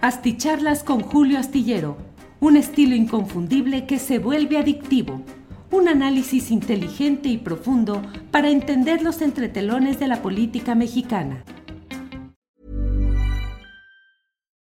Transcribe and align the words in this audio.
Asticharlas 0.00 0.84
con 0.84 1.00
Julio 1.00 1.40
Astillero, 1.40 1.96
un 2.38 2.56
estilo 2.56 2.94
inconfundible 2.94 3.84
que 3.84 3.98
se 3.98 4.20
vuelve 4.20 4.56
adictivo. 4.56 5.22
Un 5.72 5.88
análisis 5.88 6.52
inteligente 6.52 7.28
y 7.28 7.36
profundo 7.36 8.00
para 8.30 8.48
entender 8.48 9.02
los 9.02 9.20
entretelones 9.22 9.98
de 9.98 10.06
la 10.06 10.22
política 10.22 10.76
mexicana. 10.76 11.42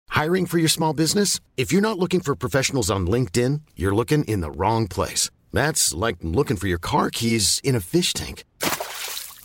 Hiring 0.10 0.48
for 0.48 0.60
your 0.60 0.70
small 0.70 0.94
business? 0.94 1.42
If 1.58 1.74
you're 1.74 1.82
not 1.82 2.00
looking 2.00 2.22
for 2.22 2.34
professionals 2.34 2.90
on 2.90 3.06
LinkedIn, 3.06 3.64
you're 3.76 3.94
looking 3.94 4.24
in 4.30 4.40
the 4.40 4.50
wrong 4.50 4.88
place. 4.88 5.30
That's 5.52 5.94
like 5.94 6.20
looking 6.24 6.56
for 6.56 6.68
your 6.68 6.80
car 6.80 7.10
keys 7.10 7.60
in 7.66 7.76
a 7.76 7.82
fish 7.82 8.14
tank. 8.14 8.46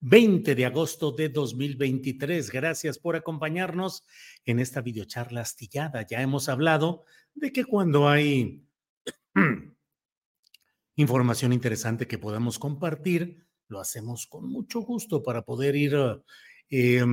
20 0.00 0.54
de 0.54 0.66
agosto 0.66 1.12
de 1.12 1.28
2023. 1.28 2.50
Gracias 2.50 2.98
por 2.98 3.16
acompañarnos 3.16 4.04
en 4.44 4.58
esta 4.58 4.80
videocharla 4.80 5.42
astillada. 5.42 6.06
Ya 6.06 6.22
hemos 6.22 6.48
hablado 6.48 7.04
de 7.34 7.52
que 7.52 7.64
cuando 7.64 8.08
hay 8.08 8.64
información 10.96 11.52
interesante 11.52 12.06
que 12.06 12.18
podamos 12.18 12.58
compartir, 12.58 13.44
lo 13.68 13.78
hacemos 13.78 14.26
con 14.26 14.48
mucho 14.48 14.80
gusto 14.80 15.22
para 15.22 15.42
poder 15.42 15.76
ir 15.76 15.96
eh, 16.70 17.04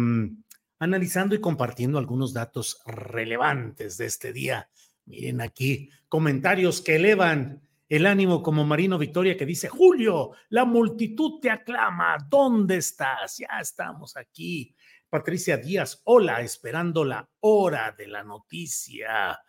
analizando 0.80 1.36
y 1.36 1.42
compartiendo 1.42 1.98
algunos 1.98 2.34
datos 2.34 2.82
relevantes 2.86 3.98
de 3.98 4.06
este 4.06 4.32
día. 4.32 4.70
Miren 5.06 5.42
aquí 5.42 5.90
comentarios 6.10 6.82
que 6.82 6.96
elevan 6.96 7.67
el 7.90 8.06
ánimo 8.06 8.44
como 8.44 8.66
Marino 8.66 8.98
Victoria 8.98 9.38
que 9.38 9.46
dice, 9.46 9.70
Julio, 9.70 10.32
la 10.50 10.66
multitud 10.66 11.40
te 11.40 11.50
aclama, 11.50 12.18
¿dónde 12.30 12.78
estás? 12.78 13.38
Ya 13.38 13.60
estamos 13.62 14.18
aquí. 14.18 14.76
Patricia 15.10 15.56
Díaz, 15.56 16.02
hola, 16.04 16.42
esperando 16.42 17.06
la 17.06 17.30
hora 17.40 17.96
de 17.98 18.08
la 18.08 18.24
noticia. 18.24 19.40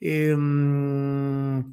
Em, 0.00 1.72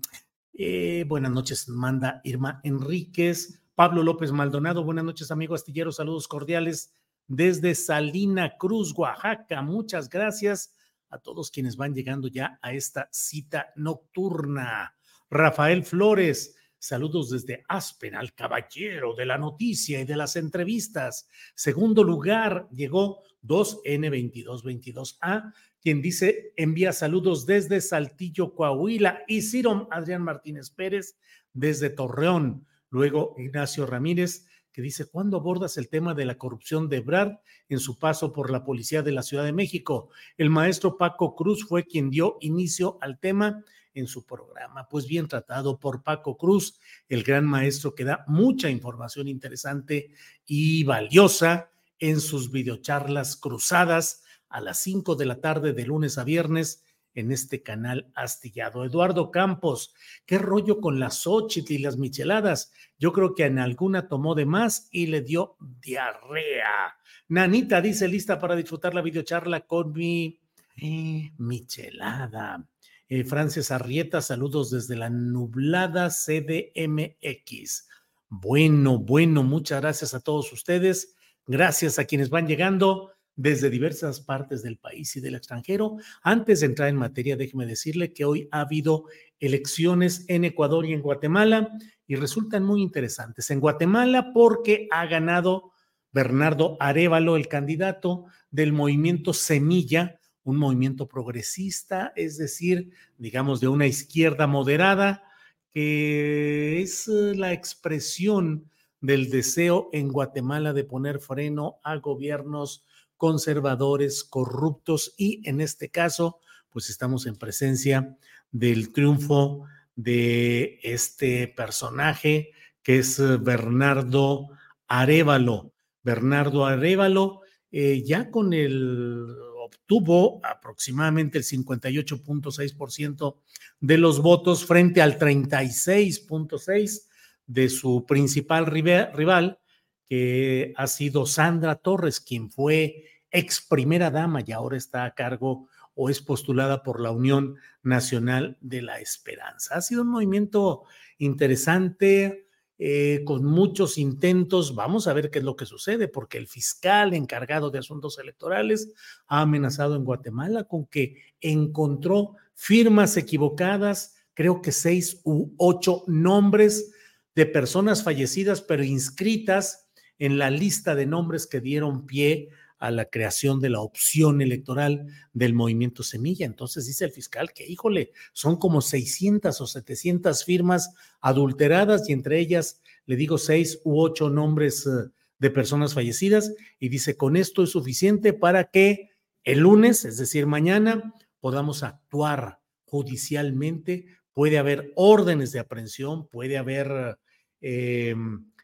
eh, 0.54 1.06
buenas 1.08 1.32
noches, 1.32 1.70
manda 1.70 2.20
Irma 2.26 2.60
Enríquez. 2.64 3.62
Pablo 3.74 4.04
López 4.04 4.34
Maldonado, 4.34 4.84
buenas 4.84 5.06
noches, 5.06 5.32
amigo 5.32 5.56
astillero. 5.56 5.94
Saludos 5.94 6.28
cordiales 6.28 6.94
desde 7.28 7.76
Salina 7.76 8.58
Cruz, 8.58 8.94
Oaxaca. 8.98 9.62
Muchas 9.62 10.10
gracias 10.10 10.76
a 11.08 11.18
todos 11.18 11.50
quienes 11.50 11.78
van 11.78 11.94
llegando 11.96 12.28
ya 12.28 12.60
a 12.62 12.74
esta 12.74 13.08
cita 13.10 13.72
nocturna. 13.78 14.99
Rafael 15.30 15.84
Flores, 15.84 16.56
saludos 16.78 17.30
desde 17.30 17.64
Aspen, 17.68 18.16
al 18.16 18.34
caballero 18.34 19.16
de 19.16 19.26
la 19.26 19.38
noticia 19.38 20.02
y 20.02 20.06
de 20.06 20.18
las 20.18 20.36
entrevistas. 20.36 21.28
Segundo 21.56 22.04
lugar 22.04 22.68
llegó 22.72 23.24
2N2222A 23.44 25.54
quien 25.82 26.02
dice 26.02 26.54
envía 26.58 26.92
saludos 26.92 27.46
desde 27.46 27.80
Saltillo, 27.80 28.54
Coahuila, 28.54 29.24
y 29.28 29.42
Ciro 29.42 29.88
Adrián 29.92 30.24
Martínez 30.24 30.72
Pérez 30.72 31.18
desde 31.54 31.90
Torreón. 31.90 32.66
Luego 32.90 33.36
Ignacio 33.38 33.86
Ramírez, 33.86 34.46
que 34.74 34.82
dice, 34.82 35.06
¿cuándo 35.06 35.38
abordas 35.38 35.78
el 35.78 35.90
tema 35.90 36.14
de 36.14 36.26
la 36.26 36.38
corrupción 36.38 36.90
de 36.90 37.00
Brad 37.00 37.38
en 37.70 37.80
su 37.80 37.98
paso 37.98 38.34
por 38.34 38.52
la 38.52 38.64
policía 38.64 39.04
de 39.04 39.12
la 39.12 39.24
Ciudad 39.24 39.46
de 39.46 39.54
México? 39.54 40.10
El 40.38 40.50
maestro 40.50 40.98
Paco 40.98 41.36
Cruz 41.36 41.66
fue 41.66 41.86
quien 41.86 42.10
dio 42.10 42.38
inicio 42.42 42.98
al 43.02 43.20
tema 43.20 43.64
en 44.00 44.08
su 44.08 44.26
programa. 44.26 44.88
Pues 44.90 45.06
bien 45.08 45.28
tratado 45.28 45.80
por 45.80 46.04
Paco 46.04 46.38
Cruz, 46.38 46.80
el 47.08 47.24
gran 47.24 47.46
maestro 47.46 47.94
que 47.94 48.06
da 48.06 48.24
mucha 48.28 48.70
información 48.70 49.28
interesante 49.28 50.12
y 50.46 50.84
valiosa 50.84 51.72
en 52.00 52.20
sus 52.20 52.52
videocharlas 52.52 53.36
cruzadas 53.36 54.24
a 54.50 54.62
las 54.62 54.80
5 54.80 55.16
de 55.16 55.26
la 55.26 55.42
tarde 55.42 55.74
de 55.74 55.86
lunes 55.86 56.18
a 56.18 56.24
viernes 56.24 56.84
en 57.14 57.32
este 57.32 57.62
canal 57.62 58.12
astillado. 58.16 58.86
Eduardo 58.86 59.32
Campos, 59.32 59.94
¿qué 60.26 60.38
rollo 60.38 60.80
con 60.80 61.00
las 61.00 61.24
Xochitl 61.24 61.74
y 61.74 61.78
las 61.80 61.98
micheladas? 61.98 62.72
Yo 62.98 63.14
creo 63.14 63.36
que 63.36 63.46
en 63.46 63.60
alguna 63.60 64.08
tomó 64.08 64.36
de 64.36 64.46
más 64.46 64.88
y 64.92 65.08
le 65.08 65.22
dio 65.22 65.58
diarrea. 65.60 66.96
Nanita 67.28 67.82
dice 67.82 68.08
lista 68.08 68.40
para 68.40 68.56
disfrutar 68.56 68.94
la 68.94 69.02
videocharla 69.02 69.62
con 69.62 69.92
mi 69.94 70.40
eh, 70.78 71.32
michelada. 71.38 72.66
Eh, 73.12 73.24
Frances 73.24 73.72
Arrieta, 73.72 74.22
saludos 74.22 74.70
desde 74.70 74.96
la 74.96 75.10
nublada 75.10 76.10
CDMX. 76.10 77.88
Bueno, 78.30 79.00
bueno, 79.00 79.42
muchas 79.42 79.82
gracias 79.82 80.14
a 80.14 80.20
todos 80.20 80.54
ustedes. 80.54 81.16
Gracias 81.48 81.98
a 81.98 82.06
quienes 82.06 82.30
van 82.30 82.46
llegando 82.46 83.10
desde 83.36 83.72
diversas 83.72 84.22
partes 84.22 84.62
del 84.62 84.78
país 84.78 85.16
y 85.16 85.22
del 85.22 85.34
extranjero. 85.34 85.98
Antes 86.22 86.60
de 86.60 86.68
entrar 86.68 86.88
en 86.90 86.98
materia, 86.98 87.36
déjeme 87.36 87.66
decirle 87.66 88.14
que 88.14 88.26
hoy 88.26 88.48
ha 88.52 88.62
habido 88.62 89.06
elecciones 89.40 90.26
en 90.28 90.46
Ecuador 90.46 90.86
y 90.86 90.94
en 90.94 91.02
Guatemala 91.02 91.72
y 92.06 92.16
resultan 92.16 92.64
muy 92.64 92.84
interesantes. 92.84 93.50
En 93.50 93.60
Guatemala 93.60 94.34
porque 94.36 94.88
ha 94.92 95.08
ganado 95.08 95.72
Bernardo 96.12 96.78
Arevalo, 96.80 97.38
el 97.38 97.48
candidato 97.48 98.26
del 98.52 98.72
movimiento 98.72 99.34
Semilla, 99.34 100.19
un 100.50 100.58
movimiento 100.58 101.08
progresista, 101.08 102.12
es 102.16 102.38
decir, 102.38 102.90
digamos 103.18 103.60
de 103.60 103.68
una 103.68 103.86
izquierda 103.86 104.48
moderada, 104.48 105.24
que 105.72 106.82
es 106.82 107.08
eh, 107.08 107.36
la 107.36 107.54
expresión 107.54 108.70
del 109.00 109.30
deseo 109.30 109.90
en 109.94 110.10
Guatemala 110.10 110.74
de 110.74 110.84
poner 110.84 111.20
freno 111.20 111.80
a 111.84 111.96
gobiernos 111.98 112.84
conservadores, 113.16 114.24
corruptos 114.24 115.14
y 115.18 115.48
en 115.48 115.62
este 115.62 115.90
caso, 115.90 116.40
pues 116.72 116.90
estamos 116.90 117.28
en 117.28 117.36
presencia 117.36 118.18
del 118.52 118.92
triunfo 118.92 119.66
de 119.96 120.80
este 120.82 121.48
personaje 121.48 122.52
que 122.82 123.00
es 123.00 123.20
eh, 123.20 123.38
Bernardo 123.38 124.48
Arevalo. 124.88 125.74
Bernardo 126.02 126.66
Arevalo 126.66 127.42
eh, 127.72 128.04
ya 128.04 128.32
con 128.32 128.54
el 128.54 129.28
obtuvo 129.70 130.42
aproximadamente 130.44 131.38
el 131.38 131.44
58.6% 131.44 133.36
de 133.80 133.98
los 133.98 134.22
votos 134.22 134.66
frente 134.66 135.02
al 135.02 135.18
36.6% 135.18 137.02
de 137.46 137.70
su 137.70 138.06
principal 138.06 138.66
rival, 138.66 139.60
que 140.08 140.74
ha 140.76 140.88
sido 140.88 141.26
Sandra 141.26 141.76
Torres, 141.76 142.20
quien 142.20 142.52
fue 142.52 143.06
ex 143.32 143.62
primera 143.62 144.12
dama 144.12 144.44
y 144.46 144.52
ahora 144.52 144.76
está 144.78 145.06
a 145.06 145.14
cargo 145.14 145.68
o 145.94 146.10
es 146.10 146.22
postulada 146.22 146.84
por 146.84 147.00
la 147.02 147.12
Unión 147.12 147.56
Nacional 147.84 148.58
de 148.62 148.82
la 148.82 149.00
Esperanza. 149.00 149.76
Ha 149.76 149.82
sido 149.82 150.02
un 150.04 150.10
movimiento 150.10 150.84
interesante, 151.18 152.49
eh, 152.82 153.24
con 153.26 153.44
muchos 153.44 153.98
intentos. 153.98 154.74
Vamos 154.74 155.08
a 155.08 155.14
ver 155.14 155.30
qué 155.30 155.40
es 155.40 155.46
lo 155.46 155.58
que 155.58 155.66
sucede, 155.66 156.08
porque 156.08 156.38
el 156.38 156.48
fiscal 156.48 157.14
encargado 157.14 157.70
de 157.70 157.80
asuntos 157.80 158.18
electorales 158.20 158.94
ha 159.28 159.42
amenazado 159.42 159.98
en 159.98 160.06
Guatemala 160.06 160.64
con 160.64 160.86
que 160.86 161.18
encontró 161.42 162.38
firmas 162.56 163.18
equivocadas, 163.18 164.16
creo 164.34 164.62
que 164.62 164.72
seis 164.72 165.20
u 165.26 165.54
ocho 165.58 166.04
nombres 166.08 166.94
de 167.36 167.46
personas 167.46 168.02
fallecidas, 168.04 168.62
pero 168.62 168.84
inscritas 168.84 169.90
en 170.18 170.38
la 170.38 170.50
lista 170.50 170.96
de 170.96 171.06
nombres 171.06 171.48
que 171.48 171.60
dieron 171.60 172.06
pie 172.06 172.50
a 172.80 172.92
la 172.92 173.06
creación 173.06 173.60
de 173.60 173.70
la 173.70 173.82
opción 173.82 174.42
electoral 174.42 175.06
del 175.34 175.54
movimiento 175.54 176.02
Semilla. 176.02 176.46
Entonces 176.46 176.86
dice 176.86 177.06
el 177.06 177.12
fiscal 177.12 177.52
que, 177.54 177.68
híjole, 177.68 178.14
son 178.32 178.56
como 178.56 178.82
600 178.82 179.60
o 179.60 179.68
700 179.68 180.46
firmas 180.46 180.94
adulteradas 181.20 182.10
y 182.10 182.14
entre 182.14 182.40
ellas, 182.40 182.82
le 183.06 183.18
digo, 183.18 183.38
seis 183.38 183.82
u 183.84 184.02
ocho 184.02 184.30
nombres 184.30 184.88
eh, 184.88 185.10
de 185.40 185.50
personas 185.52 185.94
fallecidas 185.94 186.54
y 186.80 186.90
dice, 186.90 187.18
con 187.18 187.36
esto 187.36 187.64
es 187.64 187.72
suficiente 187.72 188.34
para 188.34 188.72
que 188.72 189.10
el 189.44 189.60
lunes, 189.60 190.06
es 190.06 190.18
decir, 190.18 190.48
mañana, 190.48 191.14
podamos 191.42 191.84
actuar 191.84 192.60
judicialmente. 192.86 194.06
Puede 194.34 194.58
haber 194.58 194.94
órdenes 194.96 195.52
de 195.52 195.60
aprehensión, 195.60 196.28
puede 196.28 196.58
haber 196.58 197.18
eh, 197.62 198.16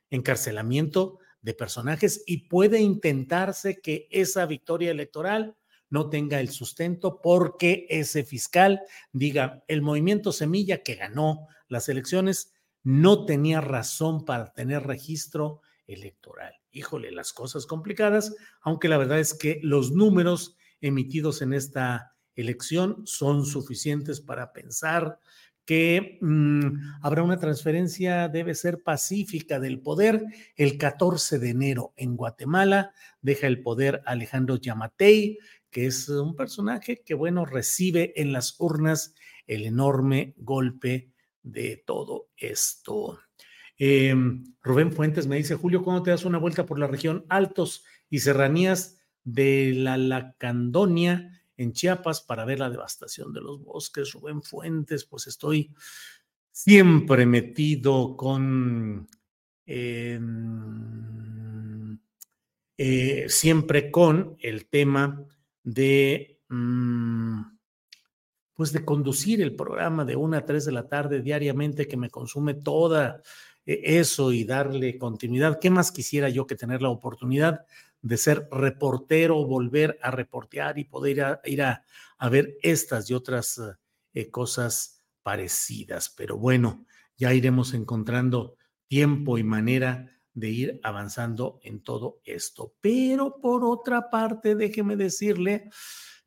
encarcelamiento 0.09 1.19
de 1.45 1.53
personajes 1.53 2.23
y 2.25 2.47
puede 2.49 2.81
intentarse 2.81 3.79
que 3.79 4.07
esa 4.09 4.47
victoria 4.47 4.89
electoral 4.89 5.55
no 5.91 6.09
tenga 6.09 6.39
el 6.39 6.49
sustento 6.49 7.21
porque 7.21 7.85
ese 7.87 8.23
fiscal 8.23 8.81
diga, 9.13 9.63
el 9.67 9.83
movimiento 9.83 10.31
Semilla 10.31 10.81
que 10.81 10.95
ganó 10.95 11.47
las 11.67 11.87
elecciones 11.87 12.51
no 12.81 13.25
tenía 13.25 13.61
razón 13.61 14.25
para 14.25 14.53
tener 14.53 14.87
registro 14.87 15.61
electoral. 15.85 16.55
Híjole, 16.71 17.11
las 17.11 17.31
cosas 17.31 17.67
complicadas, 17.67 18.35
aunque 18.61 18.89
la 18.89 18.97
verdad 18.97 19.19
es 19.19 19.35
que 19.35 19.59
los 19.61 19.91
números 19.91 20.57
emitidos 20.81 21.43
en 21.43 21.53
esta 21.53 22.15
elección 22.33 23.05
son 23.05 23.45
suficientes 23.45 24.19
para 24.19 24.51
pensar 24.51 25.19
que 25.65 26.19
mm, 26.21 27.01
habrá 27.01 27.23
una 27.23 27.39
transferencia, 27.39 28.29
debe 28.29 28.53
ser 28.53 28.83
pacífica 28.83 29.59
del 29.59 29.79
poder. 29.79 30.23
El 30.55 30.77
14 30.77 31.39
de 31.39 31.49
enero 31.49 31.93
en 31.97 32.15
Guatemala 32.15 32.93
deja 33.21 33.47
el 33.47 33.61
poder 33.61 34.01
Alejandro 34.05 34.57
Yamatei, 34.57 35.39
que 35.71 35.87
es 35.87 36.07
un 36.07 36.35
personaje 36.35 37.01
que, 37.03 37.15
bueno, 37.15 37.45
recibe 37.45 38.13
en 38.15 38.31
las 38.31 38.55
urnas 38.59 39.15
el 39.47 39.65
enorme 39.65 40.35
golpe 40.37 41.11
de 41.41 41.83
todo 41.85 42.29
esto. 42.37 43.19
Em, 43.77 44.43
Rubén 44.61 44.91
Fuentes 44.91 45.27
me 45.27 45.35
dice, 45.35 45.55
Julio, 45.55 45.83
¿cómo 45.83 46.01
te 46.01 46.11
das 46.11 46.25
una 46.25 46.37
vuelta 46.37 46.65
por 46.65 46.79
la 46.79 46.87
región 46.87 47.25
Altos 47.27 47.83
y 48.09 48.19
Serranías 48.19 48.97
de 49.23 49.73
la 49.75 49.97
Lacandonia 49.97 51.34
en 51.57 51.73
Chiapas 51.73 52.21
para 52.21 52.45
ver 52.45 52.59
la 52.59 52.69
devastación 52.69 53.33
de 53.33 53.41
los 53.41 53.63
bosques? 53.63 54.13
Rubén 54.13 54.41
Fuentes, 54.41 55.05
pues 55.05 55.27
estoy 55.27 55.71
siempre 56.51 57.25
metido 57.25 58.15
con... 58.15 59.07
Em, 59.65 61.05
eh, 62.77 63.25
siempre 63.29 63.89
con 63.91 64.37
el 64.39 64.67
tema 64.67 65.23
de... 65.63 66.39
Mm, 66.49 67.41
pues 68.53 68.71
de 68.71 68.85
conducir 68.85 69.41
el 69.41 69.53
programa 69.53 70.05
de 70.05 70.15
una 70.15 70.37
a 70.37 70.45
tres 70.45 70.65
de 70.65 70.71
la 70.71 70.87
tarde 70.87 71.21
diariamente 71.21 71.87
que 71.87 71.97
me 71.97 72.09
consume 72.09 72.53
toda 72.53 73.21
e-, 73.65 73.99
eso 73.99 74.31
y 74.31 74.45
darle 74.45 74.97
continuidad. 74.97 75.59
¿Qué 75.59 75.69
más 75.69 75.91
quisiera 75.91 76.29
yo 76.29 76.47
que 76.47 76.55
tener 76.55 76.81
la 76.81 76.89
oportunidad 76.89 77.65
de 78.05 78.17
ser 78.17 78.47
reportero, 78.51 79.43
volver 79.47 79.97
a 80.03 80.11
reportear 80.11 80.77
y 80.77 80.83
poder 80.83 81.39
ir 81.45 81.63
a, 81.63 81.83
ver 82.29 82.55
estas 82.61 83.09
y 83.09 83.15
otras 83.15 83.59
eh, 84.13 84.29
cosas 84.29 85.03
parecidas? 85.23 86.13
Pero 86.15 86.37
bueno, 86.37 86.85
ya 87.17 87.33
iremos 87.33 87.73
encontrando 87.73 88.57
tiempo 88.87 89.39
y 89.39 89.43
manera 89.43 90.11
de 90.35 90.49
ir 90.49 90.79
avanzando 90.83 91.59
en 91.63 91.81
todo 91.81 92.21
esto. 92.25 92.75
Pero 92.79 93.41
por 93.41 93.65
otra 93.65 94.11
parte, 94.11 94.53
déjeme 94.53 94.95
decirle 94.97 95.71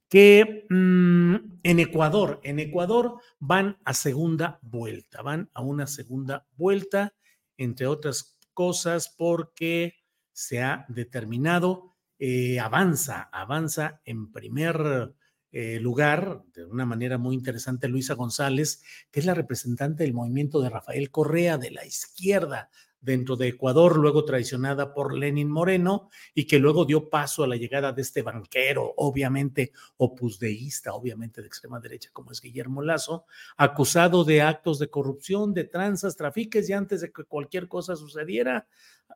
que 0.08 0.66
mm, 0.68 1.34
en 1.62 1.78
Ecuador, 1.78 2.40
en 2.42 2.58
Ecuador 2.58 3.20
van 3.38 3.78
a 3.84 3.94
segunda 3.94 4.58
vuelta, 4.62 5.22
van 5.22 5.48
a 5.54 5.62
una 5.62 5.86
segunda 5.86 6.44
vuelta 6.56 7.14
entre 7.56 7.86
otras 7.86 8.36
cosas, 8.52 9.14
porque 9.16 9.97
se 10.38 10.62
ha 10.62 10.86
determinado, 10.88 11.96
eh, 12.20 12.60
avanza, 12.60 13.28
avanza 13.32 14.00
en 14.04 14.30
primer 14.30 15.12
eh, 15.50 15.80
lugar, 15.80 16.44
de 16.54 16.64
una 16.64 16.86
manera 16.86 17.18
muy 17.18 17.34
interesante, 17.34 17.88
Luisa 17.88 18.14
González, 18.14 18.80
que 19.10 19.18
es 19.18 19.26
la 19.26 19.34
representante 19.34 20.04
del 20.04 20.14
movimiento 20.14 20.60
de 20.60 20.70
Rafael 20.70 21.10
Correa 21.10 21.58
de 21.58 21.72
la 21.72 21.84
izquierda 21.84 22.70
dentro 23.00 23.36
de 23.36 23.48
Ecuador, 23.48 23.96
luego 23.96 24.24
traicionada 24.24 24.92
por 24.92 25.14
Lenin 25.14 25.50
Moreno 25.50 26.10
y 26.34 26.44
que 26.44 26.58
luego 26.58 26.84
dio 26.84 27.08
paso 27.08 27.44
a 27.44 27.46
la 27.46 27.56
llegada 27.56 27.92
de 27.92 28.02
este 28.02 28.22
banquero, 28.22 28.94
obviamente 28.96 29.72
opusdeísta, 29.96 30.92
obviamente 30.94 31.40
de 31.40 31.46
extrema 31.46 31.80
derecha, 31.80 32.10
como 32.12 32.32
es 32.32 32.40
Guillermo 32.40 32.82
Lazo, 32.82 33.26
acusado 33.56 34.24
de 34.24 34.42
actos 34.42 34.78
de 34.78 34.90
corrupción, 34.90 35.54
de 35.54 35.64
tranzas, 35.64 36.16
trafiques 36.16 36.68
y 36.68 36.72
antes 36.72 37.00
de 37.00 37.12
que 37.12 37.24
cualquier 37.24 37.68
cosa 37.68 37.96
sucediera, 37.96 38.66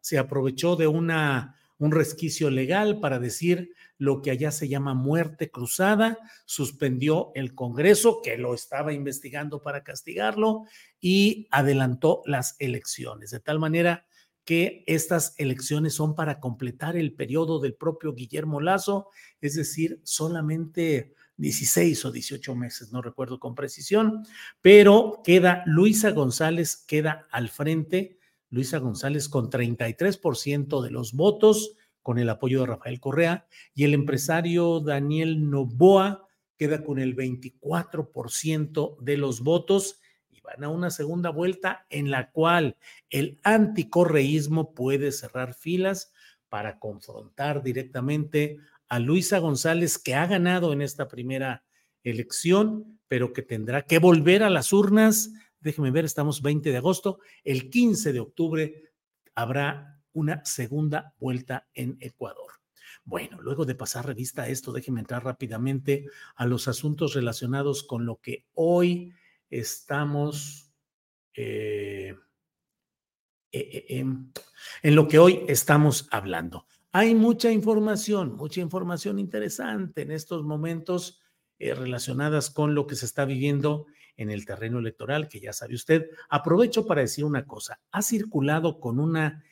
se 0.01 0.19
aprovechó 0.19 0.77
de 0.77 0.87
una 0.87 1.57
un 1.83 1.91
resquicio 1.91 2.49
legal 2.49 3.01
para 3.01 3.19
decir 3.19 3.73
lo 3.99 4.23
que 4.23 4.31
allá 4.31 4.53
se 4.53 4.69
llama 4.69 4.95
muerte 4.95 5.51
cruzada, 5.51 6.17
suspendió 6.45 7.33
el 7.35 7.57
Congreso, 7.57 8.21
que 8.23 8.39
lo 8.39 8.55
estaba 8.55 8.93
investigando 8.93 9.63
para 9.63 9.83
castigarlo, 9.83 10.63
y 11.01 11.49
adelantó 11.51 12.23
las 12.25 12.55
elecciones, 12.61 13.33
de 13.33 13.41
tal 13.41 13.59
manera 13.59 14.07
que 14.45 14.85
estas 14.87 15.35
elecciones 15.39 15.95
son 15.95 16.15
para 16.15 16.39
completar 16.39 16.97
el 16.97 17.15
periodo 17.15 17.59
del 17.59 17.75
propio 17.75 18.15
Guillermo 18.15 18.61
Lazo, 18.61 19.09
es 19.41 19.57
decir, 19.57 20.01
solamente 20.05 21.15
16 21.37 22.05
o 22.05 22.13
18 22.13 22.55
meses, 22.55 22.93
no 22.93 23.03
recuerdo 23.03 23.41
con 23.41 23.57
precisión, 23.57 24.25
pero 24.61 25.21
queda 25.25 25.65
Luisa 25.67 26.13
González, 26.13 26.77
queda 26.87 27.27
al 27.33 27.49
frente 27.49 28.21
Luisa 28.53 28.79
González 28.79 29.31
con 29.31 29.51
33% 29.51 30.83
de 30.83 30.91
los 30.91 31.15
votos, 31.15 31.75
con 32.03 32.19
el 32.19 32.29
apoyo 32.29 32.61
de 32.61 32.67
Rafael 32.67 33.01
Correa, 33.01 33.47
y 33.75 33.85
el 33.85 33.95
empresario 33.95 34.81
Daniel 34.81 35.49
Novoa 35.49 36.29
queda 36.59 36.85
con 36.85 36.99
el 36.99 37.17
24% 37.17 38.99
de 39.01 39.17
los 39.17 39.41
votos 39.41 40.01
y 40.31 40.43
van 40.43 40.65
a 40.65 40.69
una 40.69 40.91
segunda 40.91 41.31
vuelta 41.31 41.87
en 41.89 42.11
la 42.11 42.31
cual 42.31 42.77
el 43.09 43.41
anticorreísmo 43.43 44.75
puede 44.75 45.13
cerrar 45.13 45.55
filas 45.55 46.13
para 46.51 46.79
confrontar 46.79 47.63
directamente 47.63 48.59
a 48.87 48.99
Luisa 48.99 49.39
González, 49.39 49.99
que 49.99 50.15
ha 50.15 50.27
ganado 50.27 50.75
en 50.75 50.83
esta 50.83 51.09
primera 51.09 51.65
elección, 52.05 53.01
pero 53.09 53.33
que 53.33 53.41
tendrá 53.41 53.81
que 53.81 53.99
volver 53.99 54.43
a 54.43 54.51
las 54.51 54.75
urnas 54.75 55.31
déjeme 55.63 55.91
ver, 55.91 56.05
estamos 56.05 56.43
20 56.43 56.71
de 56.71 56.77
agosto, 56.77 57.21
el 57.45 57.71
15 57.71 58.13
de 58.13 58.21
octubre 58.21 58.93
habrá 59.35 60.03
una 60.13 60.45
segunda 60.45 61.15
vuelta 61.19 61.69
en 61.75 61.97
Ecuador. 62.01 62.53
Bueno, 63.05 63.41
luego 63.41 63.65
de 63.65 63.75
pasar 63.75 64.07
revista 64.07 64.43
a 64.43 64.49
esto, 64.49 64.73
déjeme 64.73 65.01
entrar 65.01 65.25
rápidamente 65.25 66.07
a 66.37 66.47
los 66.47 66.69
asuntos 66.69 67.15
relacionados 67.15 67.83
con 67.83 68.07
lo 68.07 68.21
que 68.21 68.47
hoy 68.55 69.13
estamos, 69.51 70.71
eh, 71.35 72.15
eh, 73.51 73.59
eh, 73.61 73.85
em, 73.89 74.31
en 74.83 74.95
lo 74.95 75.09
que 75.09 75.19
hoy 75.19 75.45
estamos 75.49 76.09
hablando. 76.11 76.67
Hay 76.93 77.15
mucha 77.15 77.51
información, 77.51 78.37
mucha 78.37 78.61
información 78.61 79.19
interesante 79.19 80.03
en 80.03 80.11
estos 80.11 80.45
momentos 80.45 81.21
relacionadas 81.59 82.51
con 82.51 82.75
lo 82.75 82.89
que 82.89 82.97
se 82.97 83.07
está 83.07 83.25
viviendo 83.25 83.87
en 84.23 84.31
el 84.31 84.47
terreno 84.47 84.79
electoral, 84.79 85.29
que 85.29 85.41
ya 85.41 85.53
sabe 85.53 85.75
usted. 85.75 86.09
Aprovecho 86.29 86.87
para 86.87 87.03
decir 87.03 87.25
una 87.25 87.47
cosa, 87.47 87.81
ha 87.91 88.03
circulado 88.03 88.81
con 88.81 88.99
una 88.99 89.45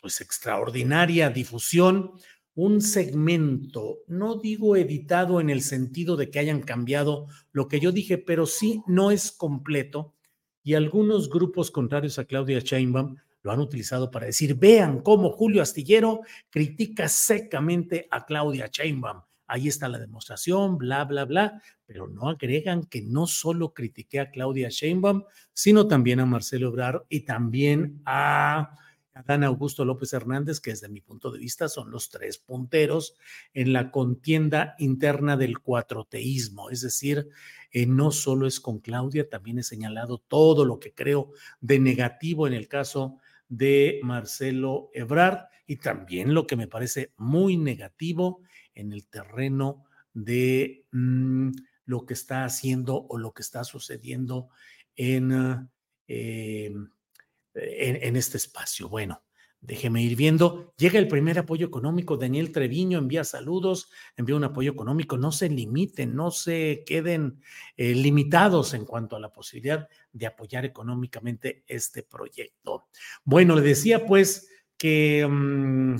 pues 0.00 0.20
extraordinaria 0.20 1.28
difusión 1.30 2.12
un 2.54 2.80
segmento, 2.80 3.98
no 4.08 4.34
digo 4.34 4.74
editado 4.74 5.40
en 5.40 5.48
el 5.48 5.62
sentido 5.62 6.16
de 6.16 6.28
que 6.28 6.40
hayan 6.40 6.60
cambiado 6.60 7.28
lo 7.52 7.68
que 7.68 7.78
yo 7.78 7.92
dije, 7.92 8.18
pero 8.18 8.46
sí 8.46 8.82
no 8.88 9.12
es 9.12 9.30
completo 9.30 10.16
y 10.64 10.74
algunos 10.74 11.30
grupos 11.30 11.70
contrarios 11.70 12.18
a 12.18 12.24
Claudia 12.24 12.58
Sheinbaum 12.58 13.14
lo 13.42 13.52
han 13.52 13.60
utilizado 13.60 14.10
para 14.10 14.26
decir, 14.26 14.56
vean 14.56 15.02
cómo 15.02 15.30
Julio 15.30 15.62
Astillero 15.62 16.22
critica 16.50 17.08
secamente 17.08 18.08
a 18.10 18.26
Claudia 18.26 18.66
Sheinbaum 18.66 19.22
ahí 19.48 19.66
está 19.66 19.88
la 19.88 19.98
demostración, 19.98 20.78
bla, 20.78 21.04
bla, 21.04 21.24
bla, 21.24 21.62
pero 21.86 22.06
no 22.06 22.28
agregan 22.28 22.84
que 22.84 23.02
no 23.02 23.26
solo 23.26 23.72
critiqué 23.74 24.20
a 24.20 24.30
Claudia 24.30 24.68
Sheinbaum, 24.68 25.24
sino 25.52 25.88
también 25.88 26.20
a 26.20 26.26
Marcelo 26.26 26.68
Obrar 26.68 27.04
y 27.08 27.20
también 27.20 28.00
a 28.04 28.76
Dan 29.26 29.42
Augusto 29.42 29.84
López 29.84 30.12
Hernández, 30.12 30.60
que 30.60 30.70
desde 30.70 30.88
mi 30.88 31.00
punto 31.00 31.30
de 31.30 31.38
vista 31.38 31.68
son 31.68 31.90
los 31.90 32.10
tres 32.10 32.38
punteros 32.38 33.16
en 33.52 33.72
la 33.72 33.90
contienda 33.90 34.76
interna 34.78 35.36
del 35.36 35.58
cuatroteísmo, 35.58 36.70
es 36.70 36.82
decir, 36.82 37.28
eh, 37.70 37.86
no 37.86 38.12
solo 38.12 38.46
es 38.46 38.60
con 38.60 38.78
Claudia, 38.78 39.28
también 39.28 39.58
he 39.58 39.62
señalado 39.62 40.18
todo 40.18 40.64
lo 40.64 40.78
que 40.78 40.94
creo 40.94 41.32
de 41.60 41.78
negativo 41.78 42.46
en 42.46 42.54
el 42.54 42.68
caso 42.68 43.18
de 43.48 44.00
Marcelo 44.02 44.90
Ebrard 44.92 45.48
y 45.66 45.76
también 45.76 46.34
lo 46.34 46.46
que 46.46 46.56
me 46.56 46.66
parece 46.66 47.12
muy 47.16 47.56
negativo 47.56 48.42
en 48.78 48.92
el 48.92 49.06
terreno 49.06 49.84
de 50.14 50.86
mm, 50.92 51.50
lo 51.84 52.06
que 52.06 52.14
está 52.14 52.44
haciendo 52.44 53.06
o 53.08 53.18
lo 53.18 53.32
que 53.32 53.42
está 53.42 53.64
sucediendo 53.64 54.48
en, 54.94 55.68
eh, 56.06 56.74
en, 57.54 58.16
este 58.16 58.36
espacio. 58.36 58.88
Bueno, 58.88 59.22
déjeme 59.60 60.02
ir 60.02 60.16
viendo. 60.16 60.74
Llega 60.76 60.98
el 60.98 61.08
primer 61.08 61.38
apoyo 61.38 61.66
económico. 61.66 62.16
Daniel 62.16 62.52
Treviño 62.52 62.98
envía 62.98 63.24
saludos, 63.24 63.90
envía 64.16 64.36
un 64.36 64.44
apoyo 64.44 64.70
económico. 64.70 65.16
No 65.16 65.32
se 65.32 65.48
limiten, 65.48 66.14
no 66.14 66.30
se 66.30 66.84
queden 66.86 67.40
eh, 67.76 67.94
limitados 67.94 68.74
en 68.74 68.84
cuanto 68.84 69.16
a 69.16 69.20
la 69.20 69.32
posibilidad 69.32 69.88
de 70.12 70.26
apoyar 70.26 70.64
económicamente 70.64 71.64
este 71.66 72.02
proyecto. 72.02 72.88
Bueno, 73.24 73.56
le 73.56 73.62
decía 73.62 74.06
pues 74.06 74.48
que 74.76 75.26
mm, 75.26 75.96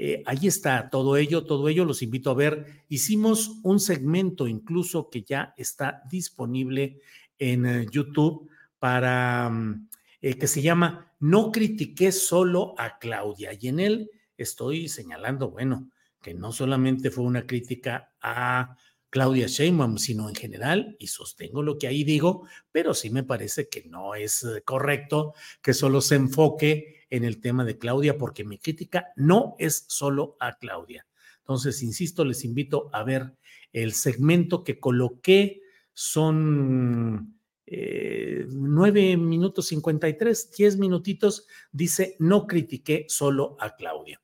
eh, 0.00 0.22
ahí 0.26 0.46
está 0.46 0.90
todo 0.90 1.16
ello, 1.16 1.44
todo 1.44 1.68
ello 1.68 1.84
los 1.84 2.02
invito 2.02 2.30
a 2.30 2.34
ver. 2.34 2.84
Hicimos 2.88 3.58
un 3.64 3.80
segmento 3.80 4.46
incluso 4.46 5.10
que 5.10 5.24
ya 5.24 5.54
está 5.56 6.04
disponible 6.08 7.00
en 7.36 7.66
eh, 7.66 7.86
YouTube 7.90 8.48
para 8.78 9.50
mm, 9.50 9.88
eh, 10.20 10.34
que 10.38 10.46
se 10.46 10.62
llama 10.62 11.12
No 11.18 11.50
critiqué 11.50 12.12
solo 12.12 12.76
a 12.78 13.00
Claudia 13.00 13.50
y 13.58 13.66
en 13.66 13.80
él 13.80 14.10
estoy 14.36 14.88
señalando, 14.88 15.50
bueno, 15.50 15.90
que 16.22 16.32
no 16.32 16.52
solamente 16.52 17.10
fue 17.10 17.24
una 17.24 17.44
crítica 17.44 18.12
a 18.22 18.76
Claudia 19.10 19.48
Sheinbaum, 19.48 19.98
sino 19.98 20.28
en 20.28 20.36
general, 20.36 20.96
y 21.00 21.08
sostengo 21.08 21.60
lo 21.60 21.76
que 21.76 21.88
ahí 21.88 22.04
digo, 22.04 22.46
pero 22.70 22.94
sí 22.94 23.10
me 23.10 23.24
parece 23.24 23.68
que 23.68 23.82
no 23.88 24.14
es 24.14 24.44
eh, 24.44 24.62
correcto 24.64 25.34
que 25.60 25.74
solo 25.74 26.00
se 26.00 26.14
enfoque 26.14 26.97
en 27.10 27.24
el 27.24 27.40
tema 27.40 27.64
de 27.64 27.78
Claudia, 27.78 28.18
porque 28.18 28.44
mi 28.44 28.58
crítica 28.58 29.08
no 29.16 29.54
es 29.58 29.84
solo 29.88 30.36
a 30.40 30.58
Claudia. 30.58 31.06
Entonces, 31.40 31.82
insisto, 31.82 32.24
les 32.24 32.44
invito 32.44 32.90
a 32.92 33.02
ver 33.04 33.34
el 33.72 33.92
segmento 33.92 34.64
que 34.64 34.78
coloqué, 34.78 35.62
son 35.94 37.40
eh, 37.66 38.46
nueve 38.48 39.16
minutos 39.16 39.66
cincuenta 39.68 40.08
y 40.08 40.16
tres, 40.16 40.50
diez 40.56 40.76
minutitos, 40.76 41.46
dice, 41.72 42.16
no 42.18 42.46
critiqué 42.46 43.06
solo 43.08 43.56
a 43.60 43.74
Claudia. 43.76 44.20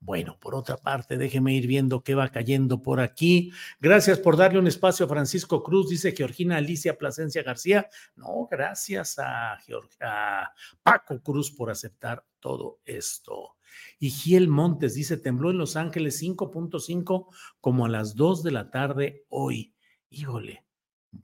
Bueno, 0.00 0.38
por 0.40 0.54
otra 0.54 0.76
parte, 0.76 1.16
déjeme 1.16 1.54
ir 1.54 1.66
viendo 1.66 2.02
qué 2.02 2.14
va 2.14 2.28
cayendo 2.28 2.82
por 2.82 3.00
aquí. 3.00 3.52
Gracias 3.80 4.18
por 4.18 4.36
darle 4.36 4.58
un 4.58 4.66
espacio 4.66 5.06
a 5.06 5.08
Francisco 5.08 5.62
Cruz, 5.62 5.88
dice 5.88 6.12
Georgina 6.12 6.58
Alicia 6.58 6.98
Plasencia 6.98 7.42
García. 7.42 7.88
No, 8.14 8.46
gracias 8.50 9.18
a, 9.18 9.58
a 10.00 10.54
Paco 10.82 11.20
Cruz 11.22 11.50
por 11.50 11.70
aceptar 11.70 12.24
todo 12.40 12.80
esto. 12.84 13.56
Y 13.98 14.10
Giel 14.10 14.48
Montes 14.48 14.94
dice, 14.94 15.16
tembló 15.16 15.50
en 15.50 15.58
Los 15.58 15.76
Ángeles 15.76 16.22
5.5 16.22 17.26
como 17.60 17.86
a 17.86 17.88
las 17.88 18.14
2 18.14 18.42
de 18.42 18.50
la 18.52 18.70
tarde 18.70 19.24
hoy. 19.28 19.74
Híjole. 20.10 20.64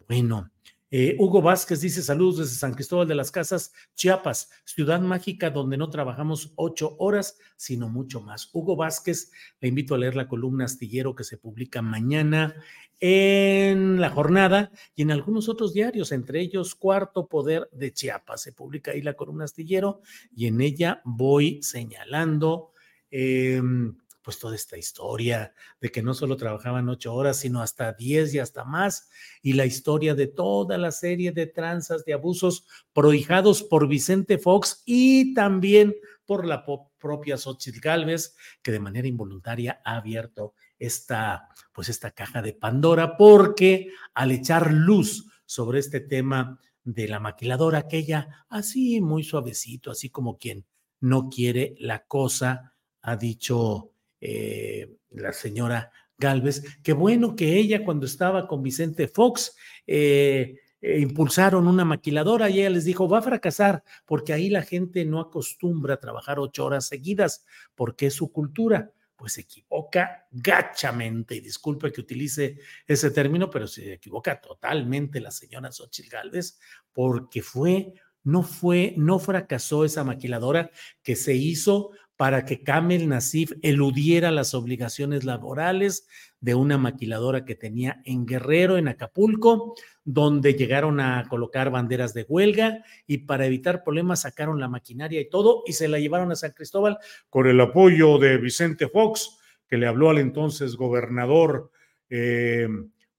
Bueno, 0.09 0.52
eh, 0.95 1.17
Hugo 1.19 1.41
Vázquez 1.41 1.81
dice 1.81 2.03
saludos 2.03 2.37
desde 2.37 2.55
San 2.55 2.75
Cristóbal 2.75 3.09
de 3.09 3.15
las 3.15 3.31
Casas, 3.31 3.73
Chiapas, 3.95 4.51
ciudad 4.67 5.01
mágica 5.01 5.49
donde 5.49 5.79
no 5.79 5.89
trabajamos 5.89 6.53
ocho 6.57 6.97
horas, 6.99 7.39
sino 7.57 7.89
mucho 7.89 8.21
más. 8.21 8.51
Hugo 8.53 8.77
Vázquez, 8.77 9.33
le 9.61 9.69
invito 9.69 9.95
a 9.95 9.99
leer 9.99 10.17
la 10.17 10.29
columna 10.29 10.67
astillero 10.67 11.15
que 11.15 11.25
se 11.25 11.39
publica 11.39 11.81
mañana 11.81 12.55
en 13.01 14.03
la 14.03 14.11
jornada 14.11 14.71
y 14.95 15.01
en 15.01 15.13
algunos 15.13 15.49
otros 15.49 15.73
diarios, 15.73 16.13
entre 16.13 16.43
ellos 16.43 16.75
Cuarto 16.75 17.27
Poder 17.27 17.71
de 17.73 17.95
Chiapas. 17.95 18.43
Se 18.43 18.53
publica 18.53 18.91
ahí 18.91 19.01
la 19.01 19.15
columna 19.15 19.45
astillero 19.45 20.03
y 20.37 20.47
en 20.47 20.61
ella 20.61 21.01
voy 21.07 21.63
señalando. 21.63 22.75
Em, 23.11 23.97
pues 24.23 24.39
toda 24.39 24.55
esta 24.55 24.77
historia 24.77 25.53
de 25.81 25.91
que 25.91 26.03
no 26.03 26.15
solo 26.15 26.37
trabajaban 26.37 26.89
ocho 26.89 27.15
horas, 27.15 27.39
sino 27.39 27.61
hasta 27.61 27.93
diez 27.93 28.33
y 28.35 28.39
hasta 28.39 28.65
más, 28.65 29.09
y 29.43 29.55
la 29.55 29.67
historia 29.67 30.15
de 30.15 30.29
toda 30.29 30.79
la 30.79 30.93
serie 30.93 31.33
de 31.33 31.47
tranzas, 31.47 32.05
de 32.05 32.15
abusos 32.15 32.67
prohijados 32.93 33.63
por 33.63 33.89
Vicente 33.89 34.39
Fox 34.39 34.83
y 34.87 35.35
también 35.35 35.95
por 36.25 36.47
la 36.47 36.65
propia 36.99 37.37
Xochitl 37.37 37.81
Galvez, 37.81 38.37
que 38.63 38.73
de 38.73 38.81
manera 38.81 39.09
involuntaria 39.09 39.81
ha 39.85 39.97
abierto 39.97 40.55
esta, 40.79 41.49
pues 41.73 41.89
esta 41.89 42.13
caja 42.13 42.43
de 42.43 42.55
Pandora, 42.55 43.17
porque 43.17 43.89
al 44.15 44.31
echar 44.31 44.73
luz 44.73 45.27
sobre 45.45 45.81
este 45.81 46.01
tema 46.01 46.59
de 46.85 47.09
la 47.09 47.21
maquiladora, 47.21 47.79
aquella 47.79 48.47
así 48.49 49.01
muy 49.01 49.25
suavecito, 49.25 49.91
así 49.91 50.11
como 50.11 50.39
quien 50.39 50.65
no 51.01 51.29
quiere 51.29 51.75
la 51.79 52.05
cosa, 52.05 52.75
ha 53.03 53.17
dicho 53.17 53.92
eh, 54.25 54.89
la 55.11 55.33
señora 55.33 55.91
Galvez, 56.17 56.63
que 56.85 56.93
bueno 56.93 57.35
que 57.35 57.57
ella 57.57 57.85
cuando 57.85 58.07
estaba 58.07 58.47
con 58.47 58.63
Vicente 58.63 59.09
Fox, 59.09 59.57
eh, 59.85 60.55
eh, 60.81 61.01
impulsaron 61.01 61.67
una 61.67 61.85
maquiladora 61.85 62.49
y 62.49 62.61
ella 62.61 62.71
les 62.71 62.85
dijo, 62.85 63.09
va 63.09 63.19
a 63.19 63.23
fracasar 63.23 63.83
porque 64.07 64.33
ahí 64.33 64.49
la 64.49 64.63
gente 64.63 65.05
no 65.05 65.19
acostumbra 65.19 65.95
a 65.95 66.01
trabajar 66.01 66.39
ocho 66.39 66.65
horas 66.65 66.87
seguidas 66.87 67.45
porque 67.75 68.07
es 68.07 68.15
su 68.15 68.31
cultura. 68.31 68.93
Pues 69.17 69.35
se 69.35 69.43
equivoca 69.43 70.27
gachamente, 70.31 71.37
y 71.37 71.41
disculpe 71.41 71.93
que 71.93 72.01
utilice 72.01 72.59
ese 72.87 73.11
término, 73.11 73.51
pero 73.51 73.67
se 73.67 73.95
equivoca 73.95 74.41
totalmente 74.41 75.21
la 75.21 75.31
señora 75.33 75.71
Xochitl 75.71 76.09
Galvez 76.09 76.59
porque 76.93 77.43
fue, 77.43 77.95
no 78.23 78.43
fue, 78.43 78.95
no 78.97 79.19
fracasó 79.19 79.85
esa 79.85 80.05
maquiladora 80.05 80.71
que 81.03 81.17
se 81.17 81.35
hizo 81.35 81.91
para 82.17 82.45
que 82.45 82.63
Kamel 82.63 83.09
Nasif 83.09 83.53
eludiera 83.63 84.31
las 84.31 84.55
obligaciones 84.55 85.25
laborales 85.25 86.07
de 86.41 86.55
una 86.55 86.79
maquiladora 86.79 87.45
que 87.45 87.55
tenía 87.55 88.01
en 88.05 88.27
Guerrero, 88.27 88.77
en 88.77 88.89
Acapulco, 88.89 89.75
donde 90.05 90.55
llegaron 90.55 91.01
a 91.01 91.27
colocar 91.29 91.71
banderas 91.71 92.15
de 92.15 92.25
huelga 92.29 92.85
y 93.07 93.19
para 93.19 93.47
evitar 93.47 93.85
problemas 93.85 94.23
sacaron 94.23 94.61
la 94.61 94.69
maquinaria 94.69 95.21
y 95.21 95.29
todo 95.29 95.63
y 95.67 95.73
se 95.73 95.89
la 95.89 95.99
llevaron 95.99 96.33
a 96.33 96.37
San 96.37 96.53
Cristóbal 96.53 96.99
con 97.31 97.47
el 97.47 97.61
apoyo 97.61 98.19
de 98.19 98.39
Vicente 98.39 98.89
Fox, 98.89 99.39
que 99.69 99.77
le 99.77 99.87
habló 99.87 100.11
al 100.11 100.19
entonces 100.19 100.77
gobernador 100.77 101.71
eh, 102.11 102.69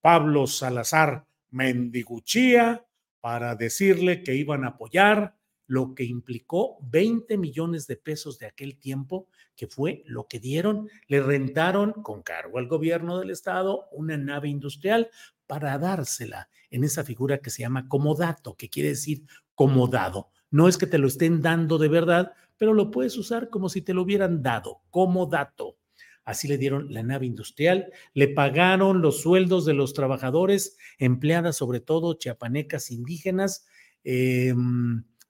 Pablo 0.02 0.48
Salazar 0.48 1.26
Mendiguchía 1.52 2.86
para 3.22 3.56
decirle 3.56 4.22
que 4.22 4.36
iban 4.36 4.66
a 4.66 4.70
apoyar 4.70 5.36
lo 5.68 5.96
que 5.96 6.04
implicó 6.04 6.78
20 6.82 7.38
millones 7.38 7.88
de 7.88 7.96
pesos 7.96 8.40
de 8.40 8.48
aquel 8.48 8.78
tiempo, 8.78 9.28
que 9.56 9.68
fue 9.68 10.04
lo 10.06 10.28
que 10.28 10.40
dieron, 10.40 10.90
le 11.08 11.22
rentaron 11.22 11.94
con 11.94 12.22
cargo 12.22 12.60
al 12.60 12.68
gobierno 12.68 13.20
del 13.20 13.30
estado 13.30 13.86
una 13.92 14.18
nave 14.18 14.50
industrial 14.50 15.10
para 15.48 15.78
dársela 15.78 16.50
en 16.70 16.84
esa 16.84 17.04
figura 17.04 17.38
que 17.38 17.50
se 17.50 17.62
llama 17.62 17.88
comodato, 17.88 18.56
que 18.56 18.70
quiere 18.70 18.90
decir 18.90 19.24
comodado. 19.56 20.30
No 20.50 20.68
es 20.68 20.78
que 20.78 20.88
te 20.88 20.98
lo 20.98 21.08
estén 21.08 21.42
dando 21.42 21.78
de 21.78 21.88
verdad, 21.88 22.34
pero 22.58 22.74
lo 22.74 22.92
puedes 22.92 23.18
usar 23.18 23.50
como 23.50 23.70
si 23.70 23.82
te 23.82 23.94
lo 23.94 24.04
hubieran 24.04 24.42
dado, 24.42 24.82
comodato. 24.90 25.78
Así 26.26 26.48
le 26.48 26.58
dieron 26.58 26.94
la 26.94 27.04
nave 27.04 27.26
industrial, 27.26 27.92
le 28.14 28.30
pagaron 28.30 29.02
los 29.02 29.22
sueldos 29.22 29.66
de 29.66 29.74
los 29.74 29.94
trabajadores, 29.94 30.78
empleadas 30.98 31.58
sobre 31.58 31.82
todo 31.82 32.14
chiapanecas 32.14 32.92
indígenas, 32.92 33.66
eh, 34.06 34.54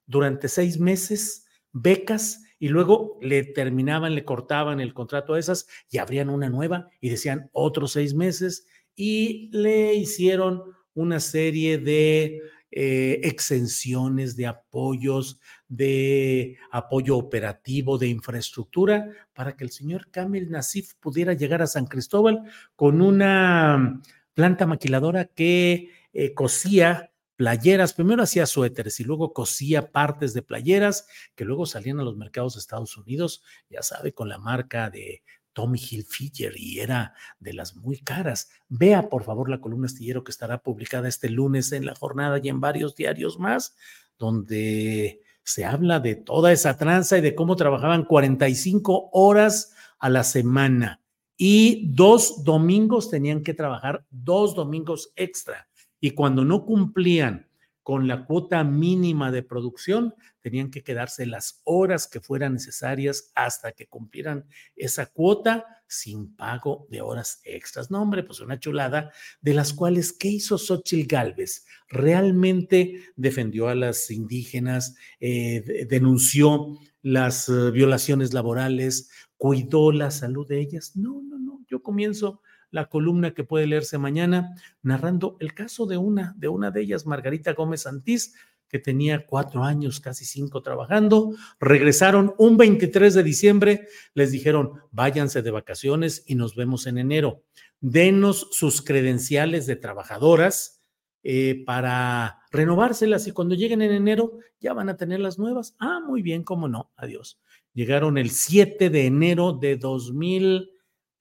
durante 0.05 0.47
seis 0.47 0.79
meses 0.79 1.45
becas 1.71 2.43
y 2.59 2.69
luego 2.69 3.17
le 3.21 3.43
terminaban, 3.43 4.15
le 4.15 4.23
cortaban 4.23 4.79
el 4.79 4.93
contrato 4.93 5.33
a 5.33 5.39
esas 5.39 5.67
y 5.89 5.97
abrían 5.97 6.29
una 6.29 6.49
nueva 6.49 6.89
y 7.01 7.09
decían 7.09 7.49
otros 7.51 7.93
seis 7.93 8.13
meses 8.13 8.65
y 8.95 9.49
le 9.51 9.95
hicieron 9.95 10.63
una 10.93 11.19
serie 11.19 11.77
de 11.77 12.41
eh, 12.71 13.21
exenciones, 13.23 14.35
de 14.35 14.47
apoyos, 14.47 15.39
de 15.67 16.57
apoyo 16.71 17.17
operativo, 17.17 17.99
de 17.99 18.07
infraestructura, 18.07 19.09
para 19.33 19.55
que 19.55 19.63
el 19.63 19.69
señor 19.69 20.09
Kamel 20.09 20.49
Nasif 20.49 20.95
pudiera 20.95 21.33
llegar 21.33 21.61
a 21.61 21.67
San 21.67 21.85
Cristóbal 21.85 22.41
con 22.75 23.01
una 23.01 24.01
planta 24.33 24.65
maquiladora 24.65 25.25
que 25.25 25.89
eh, 26.13 26.33
cosía 26.33 27.12
playeras, 27.43 27.93
primero 27.93 28.23
hacía 28.23 28.45
suéteres 28.45 29.01
y 29.01 29.03
luego 29.03 29.33
cosía 29.33 29.91
partes 29.91 30.33
de 30.33 30.43
playeras 30.43 31.07
que 31.35 31.43
luego 31.43 31.65
salían 31.65 31.99
a 31.99 32.03
los 32.03 32.15
mercados 32.15 32.53
de 32.53 32.61
Estados 32.61 32.95
Unidos, 32.95 33.43
ya 33.69 33.81
sabe, 33.81 34.13
con 34.13 34.29
la 34.29 34.37
marca 34.37 34.89
de 34.89 35.23
Tommy 35.51 35.77
Hilfiger 35.77 36.53
y 36.55 36.79
era 36.79 37.15
de 37.39 37.51
las 37.51 37.75
muy 37.75 37.99
caras. 37.99 38.49
Vea 38.69 39.09
por 39.09 39.25
favor 39.25 39.49
la 39.49 39.59
columna 39.59 39.87
astillero 39.87 40.23
que 40.23 40.31
estará 40.31 40.59
publicada 40.59 41.09
este 41.09 41.27
lunes 41.27 41.73
en 41.73 41.85
la 41.85 41.95
jornada 41.95 42.39
y 42.41 42.47
en 42.47 42.61
varios 42.61 42.95
diarios 42.95 43.37
más, 43.37 43.75
donde 44.17 45.19
se 45.43 45.65
habla 45.65 45.99
de 45.99 46.15
toda 46.15 46.53
esa 46.53 46.77
tranza 46.77 47.17
y 47.17 47.21
de 47.21 47.35
cómo 47.35 47.57
trabajaban 47.57 48.05
45 48.05 49.09
horas 49.11 49.75
a 49.99 50.09
la 50.09 50.23
semana 50.23 51.01
y 51.35 51.93
dos 51.93 52.45
domingos 52.45 53.09
tenían 53.09 53.43
que 53.43 53.53
trabajar, 53.53 54.05
dos 54.11 54.55
domingos 54.55 55.11
extra 55.17 55.67
y 56.03 56.11
cuando 56.11 56.43
no 56.43 56.65
cumplían 56.65 57.47
con 57.81 58.09
la 58.09 58.25
cuota 58.25 58.61
mínima 58.65 59.31
de 59.31 59.41
producción, 59.41 60.13
tenían 60.41 60.69
que 60.69 60.83
quedarse 60.83 61.25
las 61.25 61.61
horas 61.63 62.07
que 62.07 62.19
fueran 62.19 62.51
necesarias 62.51 63.31
hasta 63.35 63.71
que 63.71 63.87
cumplieran 63.87 64.45
esa 64.75 65.05
cuota 65.05 65.65
sin 65.87 66.35
pago 66.35 66.87
de 66.89 66.99
horas 66.99 67.39
extras. 67.45 67.89
No, 67.89 68.01
hombre, 68.01 68.23
pues 68.23 68.41
una 68.41 68.59
chulada, 68.59 69.13
de 69.39 69.53
las 69.53 69.71
cuales, 69.71 70.11
¿qué 70.11 70.27
hizo 70.27 70.57
Xochitl 70.57 71.07
Galvez? 71.07 71.65
Realmente 71.87 73.01
defendió 73.15 73.69
a 73.69 73.75
las 73.75 74.11
indígenas, 74.11 74.97
eh, 75.21 75.85
denunció 75.89 76.79
las 77.01 77.47
uh, 77.47 77.71
violaciones 77.71 78.33
laborales, 78.33 79.09
cuidó 79.37 79.93
la 79.93 80.11
salud 80.11 80.45
de 80.49 80.59
ellas. 80.59 80.97
No, 80.97 81.21
no, 81.21 81.39
no, 81.39 81.61
yo 81.69 81.81
comienzo 81.81 82.41
la 82.73 82.89
columna 82.89 83.35
que 83.35 83.43
puede 83.43 83.67
leerse 83.67 83.99
mañana, 83.99 84.55
narrando 84.81 85.37
el 85.39 85.53
caso 85.53 85.85
de 85.85 85.97
una, 85.97 86.33
de 86.37 86.47
una 86.47 86.71
de 86.71 86.81
ellas, 86.81 87.05
Margarita 87.05 87.53
Gómez 87.53 87.83
Santís, 87.83 88.33
que 88.67 88.79
tenía 88.79 89.27
cuatro 89.27 89.63
años, 89.63 89.99
casi 89.99 90.25
cinco 90.25 90.63
trabajando. 90.63 91.35
Regresaron 91.59 92.33
un 92.39 92.57
23 92.57 93.13
de 93.13 93.21
diciembre, 93.21 93.87
les 94.15 94.31
dijeron, 94.31 94.71
váyanse 94.89 95.43
de 95.43 95.51
vacaciones 95.51 96.23
y 96.25 96.33
nos 96.33 96.55
vemos 96.55 96.87
en 96.87 96.97
enero. 96.97 97.43
Denos 97.79 98.47
sus 98.49 98.81
credenciales 98.81 99.67
de 99.67 99.75
trabajadoras 99.75 100.81
eh, 101.21 101.63
para 101.67 102.39
renovárselas 102.51 103.27
y 103.27 103.33
cuando 103.33 103.53
lleguen 103.53 103.83
en 103.83 103.91
enero 103.91 104.39
ya 104.59 104.73
van 104.73 104.89
a 104.89 104.97
tener 104.97 105.19
las 105.19 105.37
nuevas. 105.37 105.75
Ah, 105.77 105.99
muy 106.03 106.23
bien, 106.23 106.41
cómo 106.43 106.67
no, 106.67 106.91
adiós. 106.97 107.39
Llegaron 107.73 108.17
el 108.17 108.31
7 108.31 108.89
de 108.89 109.05
enero 109.05 109.53
de 109.53 109.77
2000, 109.77 110.71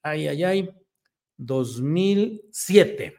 ay, 0.02 0.28
ay, 0.28 0.44
ay, 0.44 0.81
2007, 1.46 3.14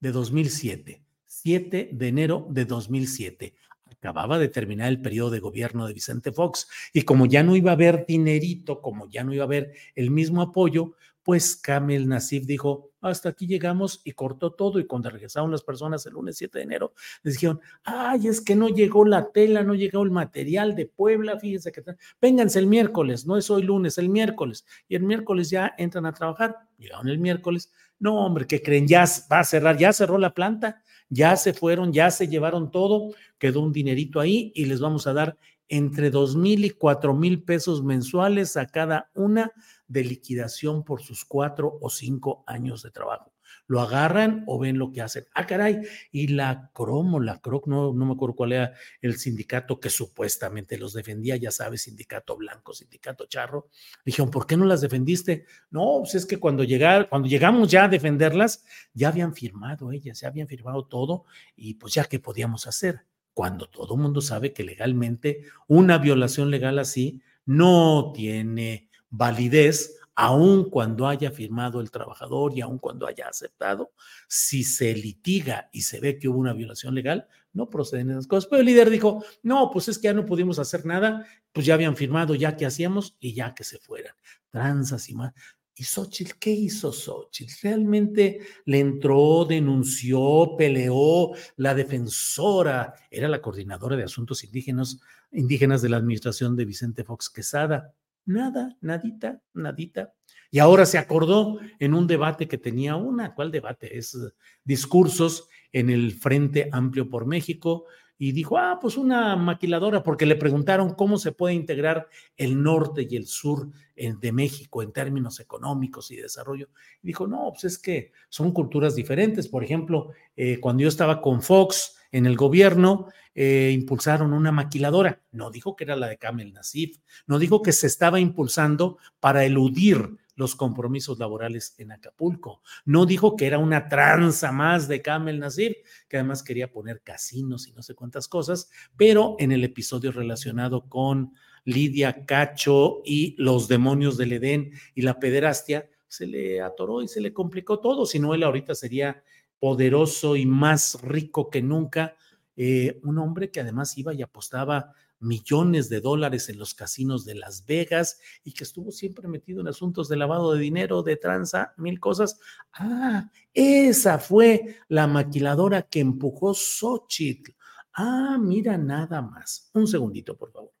de 0.00 0.12
2007, 0.12 1.02
7 1.26 1.90
de 1.92 2.08
enero 2.08 2.46
de 2.50 2.64
2007. 2.64 3.54
Acababa 3.84 4.38
de 4.38 4.48
terminar 4.48 4.88
el 4.88 5.00
periodo 5.00 5.30
de 5.30 5.40
gobierno 5.40 5.86
de 5.86 5.94
Vicente 5.94 6.32
Fox 6.32 6.68
y 6.92 7.02
como 7.02 7.26
ya 7.26 7.42
no 7.42 7.56
iba 7.56 7.70
a 7.70 7.74
haber 7.74 8.04
dinerito, 8.06 8.80
como 8.80 9.08
ya 9.08 9.24
no 9.24 9.34
iba 9.34 9.44
a 9.44 9.46
haber 9.46 9.72
el 9.94 10.10
mismo 10.10 10.42
apoyo, 10.42 10.94
pues 11.22 11.56
Kamel 11.56 12.08
Nasif 12.08 12.46
dijo, 12.46 12.92
hasta 13.08 13.30
aquí 13.30 13.46
llegamos 13.46 14.00
y 14.04 14.12
cortó 14.12 14.52
todo 14.52 14.78
y 14.78 14.86
cuando 14.86 15.10
regresaron 15.10 15.50
las 15.50 15.62
personas 15.62 16.04
el 16.06 16.14
lunes 16.14 16.36
7 16.36 16.58
de 16.58 16.64
enero, 16.64 16.92
les 17.22 17.34
dijeron, 17.34 17.60
ay, 17.84 18.28
es 18.28 18.40
que 18.40 18.54
no 18.54 18.68
llegó 18.68 19.04
la 19.04 19.30
tela, 19.30 19.62
no 19.62 19.74
llegó 19.74 20.02
el 20.02 20.10
material 20.10 20.74
de 20.74 20.86
Puebla, 20.86 21.38
fíjense 21.38 21.72
que, 21.72 21.82
vénganse 22.20 22.58
el 22.58 22.66
miércoles, 22.66 23.26
no 23.26 23.36
es 23.36 23.50
hoy 23.50 23.62
lunes, 23.62 23.98
el 23.98 24.08
miércoles, 24.08 24.64
y 24.88 24.96
el 24.96 25.02
miércoles 25.02 25.50
ya 25.50 25.74
entran 25.78 26.06
a 26.06 26.12
trabajar, 26.12 26.56
llegaron 26.78 27.08
el 27.08 27.18
miércoles, 27.18 27.72
no 27.98 28.24
hombre, 28.24 28.46
¿qué 28.46 28.62
creen? 28.62 28.86
Ya 28.86 29.04
va 29.30 29.40
a 29.40 29.44
cerrar, 29.44 29.78
ya 29.78 29.92
cerró 29.92 30.18
la 30.18 30.34
planta, 30.34 30.82
ya 31.08 31.36
se 31.36 31.52
fueron, 31.52 31.92
ya 31.92 32.10
se 32.10 32.28
llevaron 32.28 32.70
todo, 32.70 33.14
quedó 33.38 33.60
un 33.60 33.72
dinerito 33.72 34.20
ahí 34.20 34.52
y 34.54 34.66
les 34.66 34.80
vamos 34.80 35.06
a 35.06 35.12
dar 35.12 35.38
entre 35.68 36.10
dos 36.10 36.36
mil 36.36 36.64
y 36.64 36.70
cuatro 36.70 37.14
mil 37.14 37.42
pesos 37.42 37.82
mensuales 37.82 38.56
a 38.56 38.66
cada 38.66 39.10
una 39.14 39.52
de 39.88 40.04
liquidación 40.04 40.84
por 40.84 41.02
sus 41.02 41.24
cuatro 41.24 41.78
o 41.80 41.90
cinco 41.90 42.44
años 42.46 42.82
de 42.82 42.90
trabajo. 42.90 43.32
Lo 43.68 43.80
agarran 43.80 44.44
o 44.46 44.60
ven 44.60 44.78
lo 44.78 44.92
que 44.92 45.02
hacen. 45.02 45.24
Ah, 45.34 45.44
caray, 45.44 45.80
y 46.12 46.28
la 46.28 46.70
Cromo, 46.72 47.18
la 47.18 47.40
CROC, 47.40 47.66
no, 47.66 47.92
no 47.92 48.06
me 48.06 48.12
acuerdo 48.12 48.36
cuál 48.36 48.52
era 48.52 48.72
el 49.00 49.16
sindicato 49.16 49.80
que 49.80 49.90
supuestamente 49.90 50.78
los 50.78 50.92
defendía, 50.92 51.36
ya 51.36 51.50
sabes, 51.50 51.82
sindicato 51.82 52.36
blanco, 52.36 52.72
sindicato 52.72 53.26
charro. 53.26 53.68
Dijeron, 54.04 54.30
¿por 54.30 54.46
qué 54.46 54.56
no 54.56 54.64
las 54.66 54.82
defendiste? 54.82 55.46
No, 55.70 55.98
pues 56.00 56.14
es 56.14 56.26
que 56.26 56.38
cuando, 56.38 56.62
llegar, 56.62 57.08
cuando 57.08 57.26
llegamos 57.26 57.68
ya 57.68 57.84
a 57.84 57.88
defenderlas, 57.88 58.64
ya 58.94 59.08
habían 59.08 59.34
firmado 59.34 59.90
ellas, 59.90 60.20
ya 60.20 60.28
habían 60.28 60.46
firmado 60.46 60.86
todo 60.86 61.24
y 61.56 61.74
pues 61.74 61.94
ya 61.94 62.04
qué 62.04 62.20
podíamos 62.20 62.68
hacer 62.68 63.04
cuando 63.36 63.68
todo 63.68 63.96
el 63.96 64.00
mundo 64.00 64.22
sabe 64.22 64.54
que 64.54 64.64
legalmente 64.64 65.42
una 65.68 65.98
violación 65.98 66.50
legal 66.50 66.78
así 66.78 67.20
no 67.44 68.12
tiene 68.14 68.88
validez, 69.10 69.98
aun 70.14 70.70
cuando 70.70 71.06
haya 71.06 71.30
firmado 71.30 71.82
el 71.82 71.90
trabajador 71.90 72.56
y 72.56 72.62
aun 72.62 72.78
cuando 72.78 73.06
haya 73.06 73.28
aceptado, 73.28 73.92
si 74.26 74.64
se 74.64 74.94
litiga 74.94 75.68
y 75.70 75.82
se 75.82 76.00
ve 76.00 76.18
que 76.18 76.28
hubo 76.28 76.38
una 76.38 76.54
violación 76.54 76.94
legal, 76.94 77.28
no 77.52 77.68
proceden 77.68 78.08
esas 78.08 78.26
cosas. 78.26 78.48
Pero 78.48 78.60
el 78.60 78.66
líder 78.66 78.88
dijo, 78.88 79.22
no, 79.42 79.70
pues 79.70 79.88
es 79.88 79.98
que 79.98 80.04
ya 80.04 80.14
no 80.14 80.24
pudimos 80.24 80.58
hacer 80.58 80.86
nada, 80.86 81.26
pues 81.52 81.66
ya 81.66 81.74
habían 81.74 81.94
firmado, 81.94 82.34
ya 82.34 82.56
que 82.56 82.64
hacíamos 82.64 83.18
y 83.20 83.34
ya 83.34 83.54
que 83.54 83.64
se 83.64 83.78
fueran. 83.78 84.14
Tranzas 84.50 85.10
y 85.10 85.14
más. 85.14 85.34
¿Y 85.78 85.84
Xochitl 85.84 86.38
qué 86.40 86.50
hizo 86.50 86.90
Xochitl? 86.90 87.52
¿Realmente 87.62 88.40
le 88.64 88.80
entró, 88.80 89.44
denunció, 89.44 90.54
peleó? 90.56 91.32
La 91.56 91.74
defensora 91.74 92.94
era 93.10 93.28
la 93.28 93.42
coordinadora 93.42 93.94
de 93.94 94.04
asuntos 94.04 94.42
indígenas, 94.42 94.98
indígenas 95.32 95.82
de 95.82 95.90
la 95.90 95.98
administración 95.98 96.56
de 96.56 96.64
Vicente 96.64 97.04
Fox 97.04 97.28
Quesada. 97.28 97.92
Nada, 98.24 98.74
nadita, 98.80 99.42
nadita. 99.52 100.14
Y 100.50 100.60
ahora 100.60 100.86
se 100.86 100.96
acordó 100.96 101.58
en 101.78 101.92
un 101.92 102.06
debate 102.06 102.48
que 102.48 102.56
tenía 102.56 102.96
una, 102.96 103.34
¿cuál 103.34 103.50
debate? 103.50 103.98
Es 103.98 104.16
discursos 104.64 105.46
en 105.72 105.90
el 105.90 106.12
Frente 106.12 106.70
Amplio 106.72 107.10
por 107.10 107.26
México, 107.26 107.84
y 108.18 108.32
dijo, 108.32 108.58
ah, 108.58 108.78
pues 108.80 108.96
una 108.96 109.36
maquiladora, 109.36 110.02
porque 110.02 110.26
le 110.26 110.36
preguntaron 110.36 110.94
cómo 110.94 111.18
se 111.18 111.32
puede 111.32 111.54
integrar 111.54 112.08
el 112.36 112.62
norte 112.62 113.06
y 113.08 113.16
el 113.16 113.26
sur 113.26 113.70
de 113.94 114.32
México 114.32 114.82
en 114.82 114.92
términos 114.92 115.40
económicos 115.40 116.10
y 116.10 116.16
desarrollo. 116.16 116.68
Y 117.02 117.08
dijo, 117.08 117.26
no, 117.26 117.50
pues 117.50 117.64
es 117.64 117.78
que 117.78 118.12
son 118.28 118.52
culturas 118.52 118.94
diferentes. 118.94 119.48
Por 119.48 119.64
ejemplo, 119.64 120.12
eh, 120.36 120.58
cuando 120.60 120.82
yo 120.82 120.88
estaba 120.88 121.20
con 121.20 121.42
Fox 121.42 121.96
en 122.12 122.26
el 122.26 122.36
gobierno, 122.36 123.08
eh, 123.34 123.70
impulsaron 123.74 124.32
una 124.32 124.52
maquiladora. 124.52 125.20
No 125.32 125.50
dijo 125.50 125.76
que 125.76 125.84
era 125.84 125.96
la 125.96 126.08
de 126.08 126.18
Kamel 126.18 126.52
Nasif, 126.52 126.98
no 127.26 127.38
dijo 127.38 127.62
que 127.62 127.72
se 127.72 127.86
estaba 127.86 128.20
impulsando 128.20 128.98
para 129.20 129.44
eludir 129.44 130.16
los 130.36 130.54
compromisos 130.54 131.18
laborales 131.18 131.74
en 131.78 131.92
Acapulco. 131.92 132.62
No 132.84 133.06
dijo 133.06 133.36
que 133.36 133.46
era 133.46 133.58
una 133.58 133.88
tranza 133.88 134.52
más 134.52 134.86
de 134.86 135.02
Kamel 135.02 135.40
Nasir, 135.40 135.78
que 136.08 136.18
además 136.18 136.42
quería 136.42 136.70
poner 136.70 137.02
casinos 137.02 137.66
y 137.66 137.72
no 137.72 137.82
sé 137.82 137.94
cuántas 137.94 138.28
cosas, 138.28 138.70
pero 138.96 139.34
en 139.38 139.50
el 139.50 139.64
episodio 139.64 140.12
relacionado 140.12 140.88
con 140.88 141.32
Lidia 141.64 142.24
Cacho 142.26 143.02
y 143.04 143.34
los 143.38 143.66
demonios 143.66 144.16
del 144.16 144.34
Edén 144.34 144.70
y 144.94 145.02
la 145.02 145.18
pederastia, 145.18 145.88
se 146.06 146.26
le 146.26 146.60
atoró 146.60 147.02
y 147.02 147.08
se 147.08 147.20
le 147.20 147.32
complicó 147.32 147.80
todo, 147.80 148.06
si 148.06 148.20
no 148.20 148.32
él 148.32 148.44
ahorita 148.44 148.74
sería 148.74 149.22
poderoso 149.58 150.36
y 150.36 150.46
más 150.46 151.00
rico 151.02 151.50
que 151.50 151.62
nunca, 151.62 152.14
eh, 152.56 153.00
un 153.02 153.18
hombre 153.18 153.50
que 153.50 153.60
además 153.60 153.98
iba 153.98 154.14
y 154.14 154.22
apostaba 154.22 154.94
millones 155.18 155.88
de 155.88 156.00
dólares 156.00 156.48
en 156.48 156.58
los 156.58 156.74
casinos 156.74 157.24
de 157.24 157.34
Las 157.34 157.64
Vegas 157.64 158.20
y 158.44 158.52
que 158.52 158.64
estuvo 158.64 158.90
siempre 158.90 159.28
metido 159.28 159.60
en 159.60 159.68
asuntos 159.68 160.08
de 160.08 160.16
lavado 160.16 160.52
de 160.52 160.60
dinero, 160.60 161.02
de 161.02 161.16
tranza, 161.16 161.74
mil 161.76 161.98
cosas. 162.00 162.38
Ah, 162.72 163.30
esa 163.52 164.18
fue 164.18 164.76
la 164.88 165.06
maquiladora 165.06 165.82
que 165.82 166.00
empujó 166.00 166.54
Xochitl. 166.54 167.52
Ah, 167.94 168.36
mira 168.40 168.76
nada 168.76 169.22
más. 169.22 169.70
Un 169.72 169.86
segundito, 169.86 170.36
por 170.36 170.52
favor. 170.52 170.72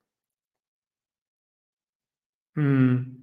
Mm. 2.54 3.22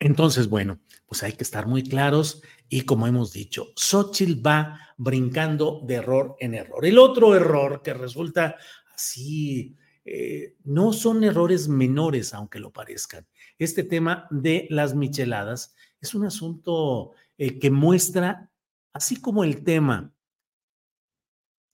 Entonces, 0.00 0.48
bueno, 0.48 0.80
pues 1.06 1.22
hay 1.22 1.32
que 1.32 1.44
estar 1.44 1.66
muy 1.66 1.82
claros 1.82 2.42
y 2.68 2.82
como 2.82 3.06
hemos 3.06 3.32
dicho, 3.32 3.68
Xochitl 3.76 4.46
va 4.46 4.78
brincando 4.98 5.80
de 5.86 5.94
error 5.94 6.36
en 6.40 6.54
error. 6.54 6.84
El 6.84 6.98
otro 6.98 7.34
error 7.34 7.80
que 7.82 7.94
resulta 7.94 8.56
así 8.94 9.76
eh, 10.04 10.56
no 10.64 10.92
son 10.92 11.24
errores 11.24 11.68
menores, 11.68 12.34
aunque 12.34 12.58
lo 12.58 12.72
parezcan. 12.72 13.26
Este 13.58 13.84
tema 13.84 14.26
de 14.30 14.66
las 14.70 14.94
micheladas 14.94 15.74
es 16.00 16.14
un 16.14 16.26
asunto 16.26 17.12
eh, 17.38 17.58
que 17.58 17.70
muestra, 17.70 18.50
así 18.92 19.20
como 19.20 19.44
el 19.44 19.64
tema 19.64 20.14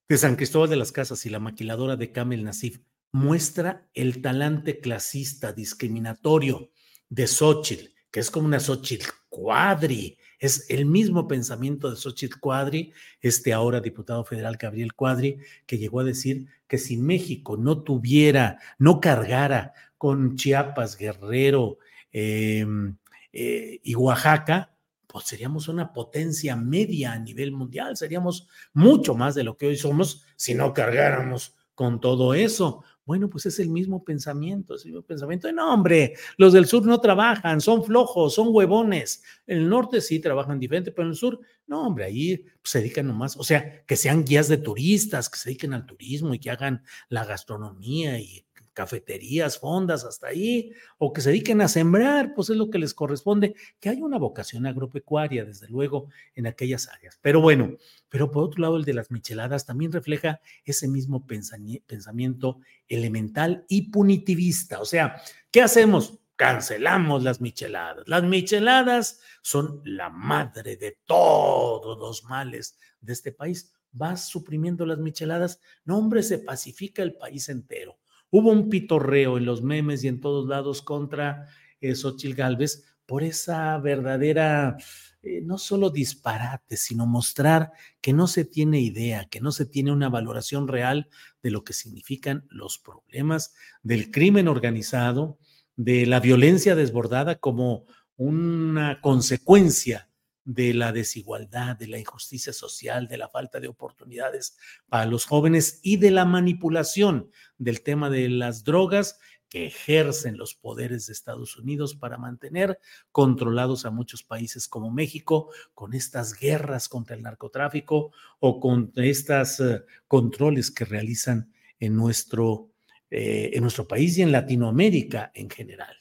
de 0.08 0.18
San 0.18 0.36
Cristóbal 0.36 0.70
de 0.70 0.76
las 0.76 0.92
Casas 0.92 1.26
y 1.26 1.30
la 1.30 1.40
maquiladora 1.40 1.96
de 1.96 2.12
Kamel 2.12 2.44
Nasif, 2.44 2.80
muestra 3.12 3.88
el 3.94 4.22
talante 4.22 4.80
clasista 4.80 5.52
discriminatorio 5.52 6.70
de 7.08 7.26
Xochitl, 7.26 7.92
que 8.10 8.20
es 8.20 8.30
como 8.30 8.46
una 8.46 8.60
Xochitl 8.60 9.08
cuadri, 9.28 10.18
es 10.40 10.64
el 10.70 10.86
mismo 10.86 11.28
pensamiento 11.28 11.90
de 11.90 11.96
Xochitl 11.96 12.40
Cuadri, 12.40 12.92
este 13.20 13.52
ahora 13.52 13.80
diputado 13.80 14.24
federal 14.24 14.56
Gabriel 14.56 14.94
Cuadri, 14.94 15.38
que 15.66 15.78
llegó 15.78 16.00
a 16.00 16.04
decir 16.04 16.46
que 16.66 16.78
si 16.78 16.96
México 16.96 17.58
no 17.58 17.82
tuviera, 17.82 18.58
no 18.78 19.00
cargara 19.00 19.74
con 19.98 20.36
Chiapas, 20.36 20.96
Guerrero 20.96 21.78
em, 22.10 22.96
eh, 23.32 23.80
y 23.82 23.94
Oaxaca, 23.94 24.72
pues 25.06 25.26
seríamos 25.26 25.68
una 25.68 25.92
potencia 25.92 26.56
media 26.56 27.12
a 27.12 27.18
nivel 27.18 27.52
mundial, 27.52 27.96
seríamos 27.96 28.48
mucho 28.72 29.14
más 29.14 29.34
de 29.34 29.44
lo 29.44 29.58
que 29.58 29.66
hoy 29.66 29.76
somos 29.76 30.24
si 30.36 30.54
no 30.54 30.72
cargáramos 30.72 31.54
con 31.74 32.00
todo 32.00 32.32
eso. 32.32 32.82
Bueno, 33.10 33.28
pues 33.28 33.44
es 33.46 33.58
el 33.58 33.70
mismo 33.70 34.04
pensamiento, 34.04 34.76
es 34.76 34.84
el 34.84 34.92
mismo 34.92 35.04
pensamiento. 35.04 35.50
No, 35.52 35.74
hombre, 35.74 36.14
los 36.36 36.52
del 36.52 36.66
sur 36.66 36.86
no 36.86 37.00
trabajan, 37.00 37.60
son 37.60 37.82
flojos, 37.82 38.36
son 38.36 38.50
huevones. 38.52 39.24
En 39.48 39.58
el 39.58 39.68
norte 39.68 40.00
sí 40.00 40.20
trabajan 40.20 40.60
diferente, 40.60 40.92
pero 40.92 41.06
en 41.06 41.10
el 41.10 41.16
sur, 41.16 41.40
no, 41.66 41.88
hombre, 41.88 42.04
ahí 42.04 42.36
pues, 42.36 42.70
se 42.70 42.78
dedican 42.78 43.08
nomás, 43.08 43.36
o 43.36 43.42
sea, 43.42 43.84
que 43.84 43.96
sean 43.96 44.24
guías 44.24 44.46
de 44.46 44.58
turistas, 44.58 45.28
que 45.28 45.38
se 45.40 45.48
dediquen 45.48 45.72
al 45.72 45.86
turismo 45.86 46.34
y 46.34 46.38
que 46.38 46.52
hagan 46.52 46.84
la 47.08 47.24
gastronomía 47.24 48.20
y 48.20 48.46
cafeterías, 48.72 49.58
fondas, 49.58 50.04
hasta 50.04 50.28
ahí, 50.28 50.72
o 50.98 51.12
que 51.12 51.20
se 51.20 51.30
dediquen 51.30 51.60
a 51.60 51.68
sembrar, 51.68 52.34
pues 52.34 52.50
es 52.50 52.56
lo 52.56 52.70
que 52.70 52.78
les 52.78 52.94
corresponde, 52.94 53.54
que 53.78 53.88
hay 53.88 54.00
una 54.02 54.18
vocación 54.18 54.66
agropecuaria, 54.66 55.44
desde 55.44 55.68
luego, 55.68 56.08
en 56.34 56.46
aquellas 56.46 56.88
áreas. 56.88 57.18
Pero 57.20 57.40
bueno, 57.40 57.76
pero 58.08 58.30
por 58.30 58.44
otro 58.44 58.62
lado, 58.62 58.76
el 58.76 58.84
de 58.84 58.94
las 58.94 59.10
micheladas 59.10 59.66
también 59.66 59.92
refleja 59.92 60.40
ese 60.64 60.88
mismo 60.88 61.26
pensamiento 61.26 62.60
elemental 62.88 63.64
y 63.68 63.90
punitivista. 63.90 64.80
O 64.80 64.84
sea, 64.84 65.20
¿qué 65.50 65.62
hacemos? 65.62 66.18
Cancelamos 66.36 67.22
las 67.22 67.40
micheladas. 67.40 68.08
Las 68.08 68.22
micheladas 68.22 69.20
son 69.42 69.82
la 69.84 70.08
madre 70.08 70.76
de 70.76 70.98
todos 71.04 71.98
los 71.98 72.24
males 72.24 72.78
de 73.00 73.12
este 73.12 73.30
país. 73.30 73.72
Vas 73.92 74.28
suprimiendo 74.28 74.86
las 74.86 74.98
micheladas, 74.98 75.60
no 75.84 75.98
hombre, 75.98 76.22
se 76.22 76.38
pacifica 76.38 77.02
el 77.02 77.14
país 77.14 77.48
entero. 77.48 77.99
Hubo 78.30 78.50
un 78.50 78.68
pitorreo 78.68 79.38
en 79.38 79.44
los 79.44 79.62
memes 79.62 80.04
y 80.04 80.08
en 80.08 80.20
todos 80.20 80.48
lados 80.48 80.82
contra 80.82 81.48
eh, 81.80 81.94
Xochitl 81.94 82.34
Galvez 82.34 82.84
por 83.06 83.24
esa 83.24 83.76
verdadera, 83.78 84.76
eh, 85.22 85.40
no 85.42 85.58
solo 85.58 85.90
disparate, 85.90 86.76
sino 86.76 87.06
mostrar 87.06 87.72
que 88.00 88.12
no 88.12 88.28
se 88.28 88.44
tiene 88.44 88.80
idea, 88.80 89.26
que 89.28 89.40
no 89.40 89.50
se 89.50 89.66
tiene 89.66 89.90
una 89.90 90.08
valoración 90.08 90.68
real 90.68 91.08
de 91.42 91.50
lo 91.50 91.64
que 91.64 91.72
significan 91.72 92.46
los 92.50 92.78
problemas 92.78 93.52
del 93.82 94.12
crimen 94.12 94.46
organizado, 94.46 95.38
de 95.74 96.06
la 96.06 96.20
violencia 96.20 96.76
desbordada 96.76 97.36
como 97.36 97.86
una 98.16 99.00
consecuencia 99.00 100.09
de 100.52 100.74
la 100.74 100.90
desigualdad, 100.90 101.76
de 101.76 101.86
la 101.86 101.98
injusticia 101.98 102.52
social, 102.52 103.06
de 103.06 103.18
la 103.18 103.28
falta 103.28 103.60
de 103.60 103.68
oportunidades 103.68 104.56
para 104.88 105.06
los 105.06 105.24
jóvenes 105.24 105.78
y 105.84 105.96
de 105.98 106.10
la 106.10 106.24
manipulación 106.24 107.30
del 107.56 107.82
tema 107.82 108.10
de 108.10 108.28
las 108.28 108.64
drogas 108.64 109.20
que 109.48 109.66
ejercen 109.66 110.36
los 110.36 110.56
poderes 110.56 111.06
de 111.06 111.12
Estados 111.12 111.56
Unidos 111.56 111.94
para 111.94 112.18
mantener 112.18 112.80
controlados 113.12 113.84
a 113.84 113.92
muchos 113.92 114.24
países 114.24 114.66
como 114.66 114.90
México 114.90 115.50
con 115.72 115.94
estas 115.94 116.34
guerras 116.34 116.88
contra 116.88 117.14
el 117.14 117.22
narcotráfico 117.22 118.10
o 118.40 118.58
con 118.58 118.92
estos 118.96 119.60
eh, 119.60 119.84
controles 120.08 120.72
que 120.72 120.84
realizan 120.84 121.52
en 121.78 121.94
nuestro, 121.94 122.70
eh, 123.08 123.50
en 123.52 123.62
nuestro 123.62 123.86
país 123.86 124.18
y 124.18 124.22
en 124.22 124.32
Latinoamérica 124.32 125.30
en 125.32 125.48
general. 125.48 125.96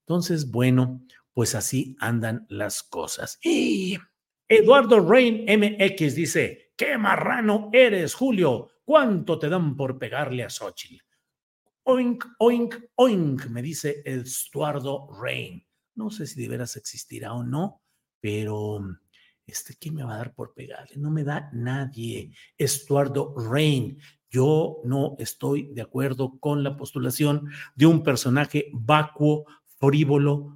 Entonces, 0.00 0.50
bueno, 0.50 1.00
pues 1.34 1.54
así 1.54 1.96
andan 2.00 2.46
las 2.48 2.82
cosas. 2.82 3.38
Y 3.42 3.98
Eduardo 4.48 5.00
Rain 5.00 5.44
MX 5.46 6.14
dice, 6.14 6.72
qué 6.76 6.96
marrano 6.96 7.70
eres, 7.72 8.14
Julio. 8.14 8.70
¿Cuánto 8.84 9.38
te 9.38 9.48
dan 9.48 9.76
por 9.76 9.98
pegarle 9.98 10.44
a 10.44 10.50
Xochitl? 10.50 11.02
Oink, 11.84 12.24
oink, 12.38 12.76
oink, 12.94 13.46
me 13.46 13.60
dice 13.60 14.02
Eduardo 14.04 15.08
Rain. 15.20 15.66
No 15.96 16.10
sé 16.10 16.26
si 16.26 16.40
de 16.40 16.48
veras 16.48 16.76
existirá 16.76 17.34
o 17.34 17.42
no, 17.42 17.82
pero 18.20 18.80
este, 19.46 19.76
¿quién 19.76 19.94
me 19.94 20.02
va 20.02 20.14
a 20.14 20.18
dar 20.18 20.34
por 20.34 20.54
pegarle? 20.54 20.96
No 20.96 21.10
me 21.10 21.24
da 21.24 21.50
nadie. 21.52 22.32
Estuardo 22.56 23.34
Rain. 23.36 23.98
Yo 24.30 24.80
no 24.84 25.14
estoy 25.18 25.72
de 25.74 25.82
acuerdo 25.82 26.38
con 26.40 26.64
la 26.64 26.76
postulación 26.76 27.50
de 27.74 27.86
un 27.86 28.02
personaje 28.02 28.68
vacuo, 28.72 29.44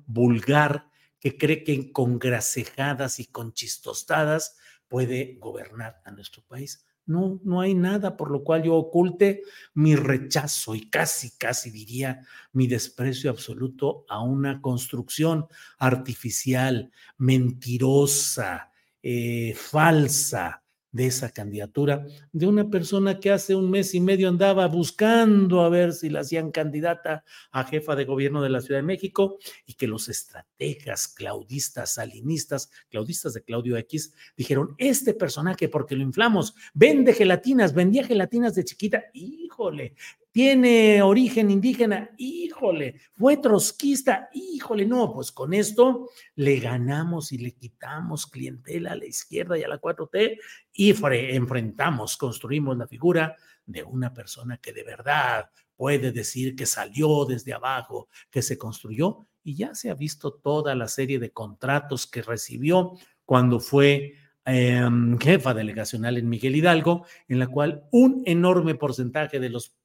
vulgar, 0.07 0.89
que 1.21 1.37
cree 1.37 1.65
que 1.65 1.93
con 1.93 2.19
grasejadas 2.19 3.21
y 3.21 3.27
con 3.27 3.53
chistostadas 3.53 4.57
puede 4.89 5.37
gobernar 5.41 6.01
a 6.05 6.11
nuestro 6.13 6.43
país. 6.43 6.85
No, 7.07 7.41
no 7.43 7.63
hay 7.63 7.75
nada 7.75 8.19
por 8.19 8.31
lo 8.31 8.45
cual 8.45 8.65
yo 8.65 8.75
oculte 8.75 9.43
mi 9.73 9.97
rechazo 9.97 10.75
y 10.75 10.91
casi, 10.91 11.31
casi 11.39 11.71
diría 11.71 12.21
mi 12.53 12.67
desprecio 12.67 13.31
absoluto 13.31 14.05
a 14.11 14.23
una 14.23 14.61
construcción 14.61 15.47
artificial, 15.79 16.93
mentirosa, 17.17 18.71
eh, 19.03 19.55
falsa, 19.57 20.63
de 20.99 21.07
esa 21.07 21.31
candidatura, 21.31 22.05
de 22.33 22.49
una 22.49 22.71
persona 22.71 23.21
que 23.21 23.31
hace 23.31 23.55
un 23.55 23.71
mes 23.71 23.95
y 23.95 24.01
medio 24.01 24.29
andaba 24.29 24.67
buscando 24.67 25.61
a 25.61 25.69
ver 25.69 25.93
si 25.93 26.11
la 26.11 26.21
hacían 26.21 26.51
candidata 26.51 27.25
a 27.53 27.63
jefa 27.63 27.95
de 27.95 28.05
gobierno 28.05 28.43
de 28.43 28.49
la 28.49 28.61
Ciudad 28.61 28.81
de 28.81 28.87
México 28.87 29.39
y 29.65 29.75
que 29.75 29.87
los 29.87 30.09
estrategas 30.09 31.07
claudistas, 31.07 31.95
salinistas, 31.95 32.73
claudistas 32.91 33.33
de 33.33 33.45
Claudio 33.45 33.77
X, 33.77 34.13
dijeron, 34.37 34.75
este 34.77 35.15
personaje, 35.15 35.69
porque 35.69 35.95
lo 35.95 36.03
inflamos, 36.03 36.57
vende 36.75 37.13
gelatinas, 37.13 37.75
vendía 37.75 38.03
gelatinas 38.03 38.57
de 38.57 38.65
chiquita, 38.65 39.05
híjole, 39.13 39.95
tiene 40.31 41.03
origen 41.03 41.51
indígena, 41.51 42.11
híjole, 42.17 43.01
fue 43.15 43.39
trotskista, 43.39 44.29
híjole, 44.33 44.87
no, 44.87 45.13
pues 45.13 45.33
con 45.33 45.55
esto 45.55 46.11
le 46.35 46.59
ganamos 46.61 47.33
y 47.33 47.39
le 47.39 47.53
quitamos 47.53 48.27
clientela 48.27 48.93
a 48.93 48.97
la 48.97 49.07
izquierda 49.07 49.59
y 49.59 49.63
a 49.63 49.69
la 49.69 49.81
4T 49.81 50.39
y 50.73 50.95
enfrentamos, 51.35 52.17
construimos 52.17 52.77
la 52.77 52.87
figura 52.87 53.37
de 53.65 53.83
una 53.83 54.13
persona 54.13 54.59
que 54.59 54.73
de 54.73 54.85
verdad 54.85 55.51
puede 55.77 56.11
decir 56.11 56.57
que 56.57 56.67
salió 56.67 57.25
desde 57.25 57.53
abajo, 57.53 58.09
que 58.31 58.43
se 58.43 58.59
construyó 58.59 59.27
y 59.45 59.55
ya 59.55 59.75
se 59.75 59.91
ha 59.91 59.95
visto 59.95 60.35
toda 60.35 60.75
la 60.75 60.89
serie 60.89 61.19
de 61.19 61.31
contratos 61.31 62.07
que 62.07 62.21
recibió 62.21 62.93
cuando 63.25 63.61
fue 63.61 64.15
em, 64.45 65.19
jefa 65.19 65.55
delegacional 65.55 66.19
en 66.19 66.29
Miguel 66.29 66.57
Hidalgo, 66.57 67.07
en 67.29 67.39
la 67.39 67.47
cual 67.47 67.85
un 67.93 68.23
enorme 68.27 68.75
porcentaje 68.75 69.39
de 69.39 69.51
los 69.51 69.78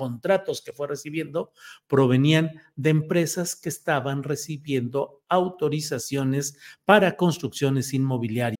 contratos 0.00 0.62
que 0.62 0.72
fue 0.72 0.88
recibiendo 0.88 1.52
provenían 1.86 2.62
de 2.74 2.90
empresas 2.90 3.54
que 3.54 3.68
estaban 3.68 4.22
recibiendo 4.22 5.22
autorizaciones 5.28 6.56
para 6.86 7.16
construcciones 7.18 7.92
inmobiliarias. 7.92 8.59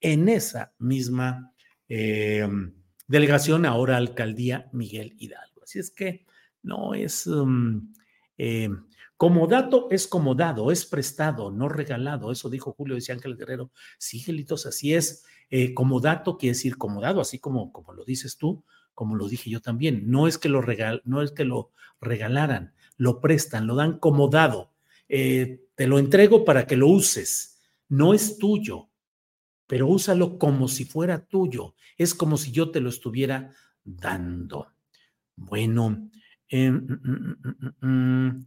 en 0.00 0.28
esa 0.28 0.72
misma 0.78 1.52
eh, 1.88 2.46
delegación, 3.06 3.66
ahora 3.66 3.96
alcaldía 3.96 4.68
Miguel 4.72 5.14
Hidalgo. 5.18 5.62
Así 5.62 5.78
es 5.78 5.90
que 5.90 6.26
no 6.62 6.94
es 6.94 7.26
um, 7.26 7.92
eh, 8.36 8.68
como 9.16 9.46
dato, 9.46 9.88
es 9.90 10.06
como 10.06 10.34
dado, 10.34 10.70
es 10.70 10.86
prestado, 10.86 11.50
no 11.50 11.68
regalado. 11.68 12.30
Eso 12.30 12.48
dijo 12.48 12.72
Julio, 12.72 12.94
decía 12.94 13.14
Ángel 13.14 13.36
Guerrero. 13.36 13.70
Sí, 13.98 14.20
Gelitos, 14.20 14.66
así 14.66 14.94
es. 14.94 15.24
Eh, 15.50 15.74
como 15.74 16.00
dato 16.00 16.36
quiere 16.36 16.54
decir 16.54 16.76
como 16.76 17.00
dado, 17.00 17.20
así 17.20 17.38
como, 17.38 17.72
como 17.72 17.94
lo 17.94 18.04
dices 18.04 18.36
tú, 18.36 18.64
como 18.94 19.16
lo 19.16 19.28
dije 19.28 19.50
yo 19.50 19.60
también. 19.60 20.10
No 20.10 20.28
es 20.28 20.38
que 20.38 20.48
lo, 20.48 20.60
regal, 20.60 21.02
no 21.04 21.22
es 21.22 21.32
que 21.32 21.44
lo 21.44 21.72
regalaran, 22.00 22.74
lo 22.96 23.20
prestan, 23.20 23.66
lo 23.66 23.74
dan 23.74 23.98
como 23.98 24.28
dado. 24.28 24.72
te 25.08 25.86
lo 25.86 25.98
entrego 25.98 26.44
para 26.44 26.66
que 26.66 26.76
lo 26.76 26.88
uses. 26.88 27.58
No 27.88 28.12
es 28.12 28.38
tuyo, 28.38 28.87
pero 29.68 29.86
úsalo 29.86 30.38
como 30.38 30.66
si 30.66 30.84
fuera 30.84 31.24
tuyo. 31.24 31.76
Es 31.96 32.14
como 32.14 32.36
si 32.36 32.50
yo 32.50 32.72
te 32.72 32.80
lo 32.80 32.88
estuviera 32.88 33.54
dando. 33.84 34.72
Bueno, 35.36 36.10
em, 36.48 36.74
mm, 36.74 37.36
mm, 37.80 37.86
mm, 37.86 38.46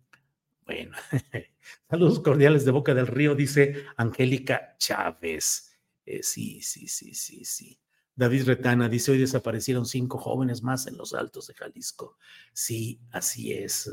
bueno, 0.65 0.97
saludos 1.89 2.19
cordiales 2.19 2.65
de 2.65 2.71
Boca 2.71 2.93
del 2.93 3.07
Río, 3.07 3.35
dice 3.35 3.85
Angélica 3.95 4.75
Chávez. 4.77 5.77
Eh, 6.05 6.23
sí, 6.23 6.61
sí, 6.61 6.87
sí, 6.87 7.13
sí, 7.13 7.45
sí. 7.45 7.79
David 8.15 8.45
Retana 8.45 8.89
dice, 8.89 9.11
hoy 9.11 9.19
desaparecieron 9.19 9.85
cinco 9.85 10.17
jóvenes 10.17 10.63
más 10.63 10.87
en 10.87 10.97
los 10.97 11.13
altos 11.13 11.47
de 11.47 11.53
Jalisco. 11.53 12.17
Sí, 12.51 12.99
así 13.11 13.53
es. 13.53 13.89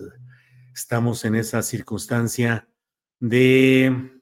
Estamos 0.75 1.25
en 1.25 1.35
esa 1.35 1.63
circunstancia 1.63 2.69
de, 3.21 4.21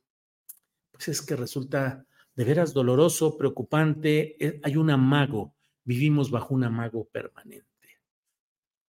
pues 0.90 1.09
es 1.09 1.23
que 1.23 1.37
resulta 1.37 2.05
de 2.37 2.44
veras 2.44 2.72
doloroso, 2.72 3.37
preocupante. 3.37 4.37
Eh, 4.44 4.61
hay 4.62 4.77
un 4.77 4.90
amago, 4.90 5.55
vivimos 5.85 6.31
bajo 6.31 6.55
un 6.55 6.64
amago 6.64 7.09
permanente. 7.09 7.66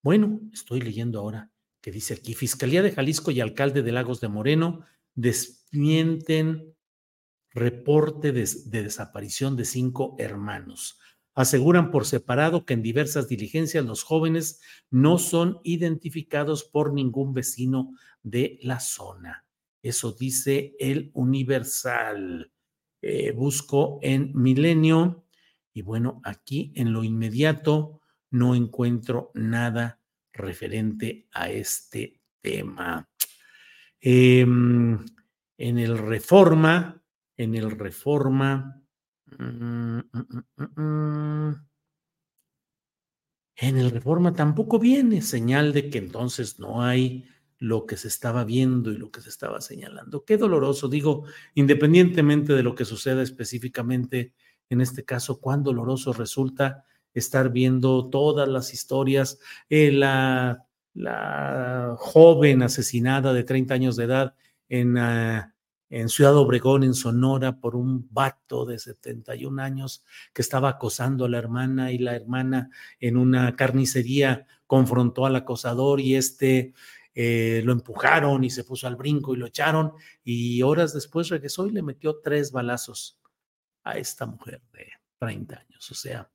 Bueno, 0.02 0.40
estoy 0.52 0.80
leyendo 0.80 1.20
ahora 1.20 1.50
que 1.80 1.92
dice 1.92 2.14
aquí, 2.14 2.34
Fiscalía 2.34 2.82
de 2.82 2.90
Jalisco 2.90 3.30
y 3.30 3.40
alcalde 3.40 3.82
de 3.82 3.92
Lagos 3.92 4.20
de 4.20 4.28
Moreno 4.28 4.84
desmienten 5.14 6.74
reporte 7.50 8.32
de, 8.32 8.44
desaparición 8.82 9.56
de 9.56 9.64
cinco 9.64 10.16
hermanos. 10.18 10.98
Aseguran 11.34 11.90
por 11.90 12.04
separado 12.04 12.64
que 12.64 12.74
en 12.74 12.82
diversas 12.82 13.28
diligencias 13.28 13.84
los 13.84 14.02
jóvenes 14.02 14.60
no 14.90 15.18
son 15.18 15.60
identificados 15.62 16.64
por 16.64 16.92
ningún 16.92 17.34
vecino 17.34 17.94
de 18.22 18.58
la 18.62 18.80
zona. 18.80 19.46
Eso 19.82 20.12
dice 20.12 20.74
el 20.80 21.12
Universal. 21.14 22.52
Eh, 23.02 23.32
busco 23.32 23.98
en 24.02 24.32
Milenio 24.34 25.26
y 25.72 25.82
bueno, 25.82 26.20
aquí 26.24 26.72
en 26.74 26.92
lo 26.92 27.04
inmediato 27.04 28.00
no 28.30 28.54
encuentro 28.54 29.30
nada 29.34 30.00
referente 30.32 31.28
a 31.32 31.50
este 31.50 32.20
tema. 32.40 33.08
Em, 34.00 35.04
en 35.58 35.78
el 35.78 35.98
Reforma, 35.98 37.02
en 37.36 37.54
el 37.54 37.70
Reforma, 37.70 38.82
mm, 39.38 39.98
mm, 39.98 40.80
mm, 40.80 41.66
en 43.56 43.78
el 43.78 43.90
Reforma 43.90 44.32
tampoco 44.32 44.78
viene 44.78 45.22
señal 45.22 45.72
de 45.72 45.90
que 45.90 45.98
entonces 45.98 46.58
no 46.58 46.82
hay 46.82 47.26
lo 47.58 47.86
que 47.86 47.96
se 47.96 48.08
estaba 48.08 48.44
viendo 48.44 48.92
y 48.92 48.98
lo 48.98 49.10
que 49.10 49.20
se 49.20 49.30
estaba 49.30 49.60
señalando. 49.60 50.24
Qué 50.24 50.36
doloroso, 50.36 50.88
digo, 50.88 51.24
independientemente 51.54 52.52
de 52.52 52.62
lo 52.62 52.74
que 52.74 52.84
suceda 52.84 53.22
específicamente 53.22 54.32
en 54.68 54.80
este 54.80 55.04
caso, 55.04 55.40
cuán 55.40 55.62
doloroso 55.62 56.12
resulta 56.12 56.84
estar 57.14 57.50
viendo 57.50 58.10
todas 58.10 58.48
las 58.48 58.74
historias, 58.74 59.38
eh, 59.70 59.92
la, 59.92 60.62
joven 61.98 62.62
asesinada 62.62 63.34
de 63.34 63.44
30 63.44 63.74
años 63.74 63.96
de 63.96 64.04
edad 64.04 64.34
en, 64.68 64.96
ah, 64.96 65.54
en 65.90 66.08
Ciudad 66.08 66.36
Obregón, 66.36 66.84
en 66.84 66.94
Sonora, 66.94 67.60
por 67.60 67.76
un 67.76 68.08
vato 68.10 68.64
de 68.64 68.78
71 68.78 69.62
años 69.62 70.04
que 70.32 70.42
estaba 70.42 70.70
acosando 70.70 71.26
a 71.26 71.28
la 71.28 71.38
hermana 71.38 71.92
y 71.92 71.98
la 71.98 72.16
hermana 72.16 72.70
en 72.98 73.18
una 73.18 73.56
carnicería 73.56 74.46
confrontó 74.66 75.26
al 75.26 75.36
acosador 75.36 76.00
y 76.00 76.16
este 76.16 76.72
eh, 77.18 77.62
lo 77.64 77.72
empujaron 77.72 78.44
y 78.44 78.50
se 78.50 78.62
puso 78.62 78.86
al 78.86 78.94
brinco 78.94 79.34
y 79.34 79.38
lo 79.38 79.46
echaron 79.46 79.94
y 80.22 80.60
horas 80.60 80.92
después 80.92 81.30
regresó 81.30 81.66
y 81.66 81.70
le 81.70 81.80
metió 81.80 82.20
tres 82.20 82.52
balazos 82.52 83.18
a 83.84 83.96
esta 83.96 84.26
mujer 84.26 84.60
de 84.74 84.86
30 85.18 85.56
años. 85.56 85.90
O 85.90 85.94
sea, 85.94 86.30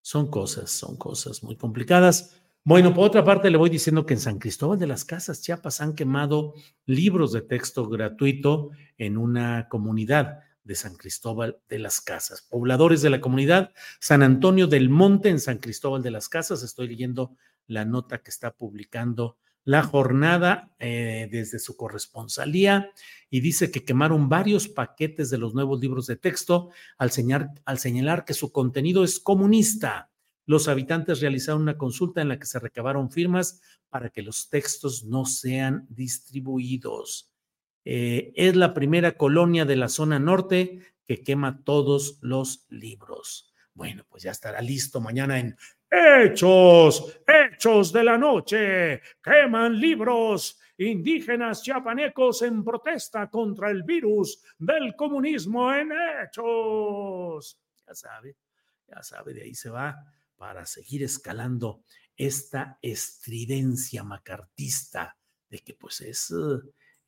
son 0.00 0.30
cosas, 0.30 0.70
son 0.70 0.96
cosas 0.96 1.42
muy 1.42 1.56
complicadas. 1.56 2.40
Bueno, 2.62 2.94
por 2.94 3.06
otra 3.08 3.24
parte, 3.24 3.50
le 3.50 3.56
voy 3.56 3.70
diciendo 3.70 4.06
que 4.06 4.14
en 4.14 4.20
San 4.20 4.38
Cristóbal 4.38 4.78
de 4.78 4.86
las 4.86 5.04
Casas, 5.04 5.42
Chiapas, 5.42 5.80
han 5.80 5.96
quemado 5.96 6.54
libros 6.86 7.32
de 7.32 7.42
texto 7.42 7.88
gratuito 7.88 8.70
en 8.96 9.18
una 9.18 9.68
comunidad 9.68 10.44
de 10.62 10.76
San 10.76 10.94
Cristóbal 10.94 11.58
de 11.68 11.80
las 11.80 12.00
Casas. 12.00 12.42
Pobladores 12.42 13.02
de 13.02 13.10
la 13.10 13.20
comunidad 13.20 13.72
San 13.98 14.22
Antonio 14.22 14.68
del 14.68 14.90
Monte 14.90 15.28
en 15.28 15.40
San 15.40 15.58
Cristóbal 15.58 16.02
de 16.02 16.12
las 16.12 16.28
Casas. 16.28 16.62
Estoy 16.62 16.86
leyendo 16.86 17.36
la 17.66 17.84
nota 17.84 18.22
que 18.22 18.30
está 18.30 18.52
publicando 18.52 19.38
la 19.64 19.82
jornada 19.82 20.74
eh, 20.78 21.28
desde 21.30 21.58
su 21.58 21.76
corresponsalía 21.76 22.90
y 23.30 23.40
dice 23.40 23.70
que 23.70 23.84
quemaron 23.84 24.28
varios 24.28 24.68
paquetes 24.68 25.30
de 25.30 25.38
los 25.38 25.54
nuevos 25.54 25.80
libros 25.80 26.06
de 26.06 26.16
texto 26.16 26.70
al, 26.98 27.10
al 27.64 27.78
señalar 27.78 28.24
que 28.24 28.34
su 28.34 28.52
contenido 28.52 29.04
es 29.04 29.18
comunista. 29.18 30.10
Los 30.46 30.68
habitantes 30.68 31.20
realizaron 31.20 31.62
una 31.62 31.78
consulta 31.78 32.20
en 32.20 32.28
la 32.28 32.38
que 32.38 32.46
se 32.46 32.58
recabaron 32.58 33.10
firmas 33.10 33.60
para 33.88 34.10
que 34.10 34.22
los 34.22 34.50
textos 34.50 35.04
no 35.04 35.24
sean 35.24 35.86
distribuidos. 35.88 37.32
Eh, 37.84 38.32
es 38.36 38.56
la 38.56 38.74
primera 38.74 39.16
colonia 39.16 39.64
de 39.64 39.76
la 39.76 39.88
zona 39.88 40.18
norte 40.18 40.80
que 41.06 41.22
quema 41.22 41.62
todos 41.64 42.18
los 42.20 42.66
libros. 42.68 43.52
Bueno, 43.74 44.04
pues 44.08 44.22
ya 44.22 44.30
estará 44.30 44.60
listo 44.60 45.00
mañana 45.00 45.38
en 45.38 45.56
Hechos, 45.96 47.20
hechos 47.24 47.92
de 47.92 48.02
la 48.02 48.18
noche, 48.18 49.00
queman 49.22 49.78
libros. 49.78 50.58
Indígenas 50.76 51.62
chiapanecos 51.62 52.42
en 52.42 52.64
protesta 52.64 53.30
contra 53.30 53.70
el 53.70 53.84
virus 53.84 54.42
del 54.58 54.96
comunismo 54.96 55.72
en 55.72 55.92
hechos. 55.92 57.60
Ya 57.86 57.94
sabe, 57.94 58.36
ya 58.88 59.00
sabe, 59.04 59.34
de 59.34 59.42
ahí 59.42 59.54
se 59.54 59.70
va 59.70 59.96
para 60.36 60.66
seguir 60.66 61.04
escalando 61.04 61.84
esta 62.16 62.76
estridencia 62.82 64.02
macartista 64.02 65.16
de 65.48 65.60
que 65.60 65.74
pues 65.74 66.00
es, 66.00 66.34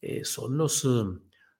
eh, 0.00 0.24
son 0.24 0.56
los, 0.56 0.86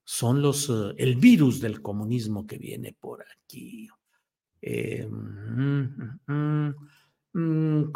son 0.05 0.43
los, 0.43 0.73
el 0.97 1.17
virus 1.17 1.61
del 1.61 1.83
comunismo 1.83 2.47
que 2.47 2.59
viene 2.59 2.97
por 2.97 3.25
aquí. 3.29 3.89
Eh, 4.63 5.07
mm, 5.07 5.17
mm, 5.17 6.21
mm. 6.27 6.33
Mm, 6.33 6.46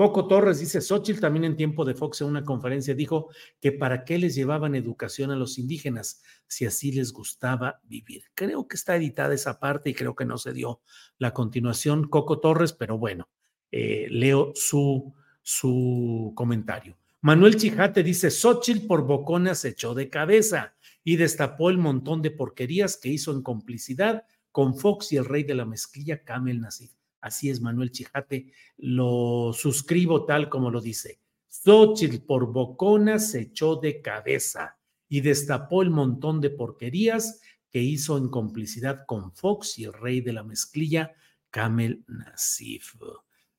Coco 0.01 0.27
Torres 0.27 0.61
dice, 0.61 0.81
Xochitl 0.81 1.21
también 1.21 1.45
en 1.45 1.57
tiempo 1.59 1.85
de 1.85 1.93
Fox 1.93 2.23
en 2.23 2.29
una 2.29 2.43
conferencia 2.43 2.95
dijo 2.95 3.29
que 3.61 3.71
para 3.71 4.03
qué 4.03 4.17
les 4.17 4.35
llevaban 4.35 4.75
educación 4.75 5.31
a 5.31 5.37
los 5.37 5.59
indígenas 5.59 6.23
si 6.47 6.65
así 6.65 6.91
les 6.91 7.13
gustaba 7.13 7.83
vivir. 7.85 8.23
Creo 8.35 8.67
que 8.67 8.77
está 8.77 8.97
editada 8.97 9.35
esa 9.35 9.61
parte 9.61 9.91
y 9.91 9.95
creo 9.95 10.15
que 10.15 10.25
no 10.25 10.39
se 10.39 10.55
dio 10.55 10.81
la 11.19 11.35
continuación 11.35 12.09
Coco 12.09 12.41
Torres, 12.41 12.73
pero 12.73 12.97
bueno, 12.97 13.29
eh, 13.71 14.07
leo 14.09 14.53
su, 14.55 15.13
su 15.43 16.33
comentario. 16.35 16.97
Manuel 17.21 17.57
Chijate 17.57 18.03
dice, 18.03 18.31
Xochitl 18.31 18.87
por 18.87 19.05
bocona 19.05 19.55
se 19.55 19.69
echó 19.69 19.93
de 19.93 20.09
cabeza 20.09 20.77
y 21.05 21.17
destapó 21.17 21.69
el 21.69 21.77
montón 21.77 22.23
de 22.23 22.31
porquerías 22.31 22.97
que 22.97 23.11
hizo 23.11 23.33
en 23.33 23.43
complicidad 23.43 24.25
con 24.51 24.75
Fox 24.79 25.13
y 25.13 25.19
el 25.19 25.27
rey 25.27 25.45
de 25.45 25.57
la 25.57 25.67
mezclilla, 25.67 26.25
Camel 26.25 26.63
Nasif. 26.63 26.91
Así 27.21 27.51
es, 27.51 27.61
Manuel 27.61 27.91
Chijate, 27.91 28.53
lo 28.79 29.53
suscribo 29.53 30.25
tal 30.25 30.49
como 30.49 30.71
lo 30.71 30.81
dice. 30.81 31.21
Xochitl 31.49 32.25
por 32.25 32.53
bocona 32.53 33.19
se 33.19 33.41
echó 33.41 33.77
de 33.77 34.01
cabeza 34.01 34.79
y 35.09 35.21
destapó 35.21 35.83
el 35.83 35.91
montón 35.91 36.41
de 36.41 36.51
porquerías 36.51 37.41
que 37.71 37.81
hizo 37.81 38.17
en 38.17 38.29
complicidad 38.29 39.05
con 39.07 39.33
Fox 39.33 39.79
y 39.79 39.85
el 39.85 39.93
rey 39.93 40.21
de 40.21 40.33
la 40.33 40.45
mezclilla, 40.45 41.13
Camel 41.51 42.05
Nasif. 42.07 42.95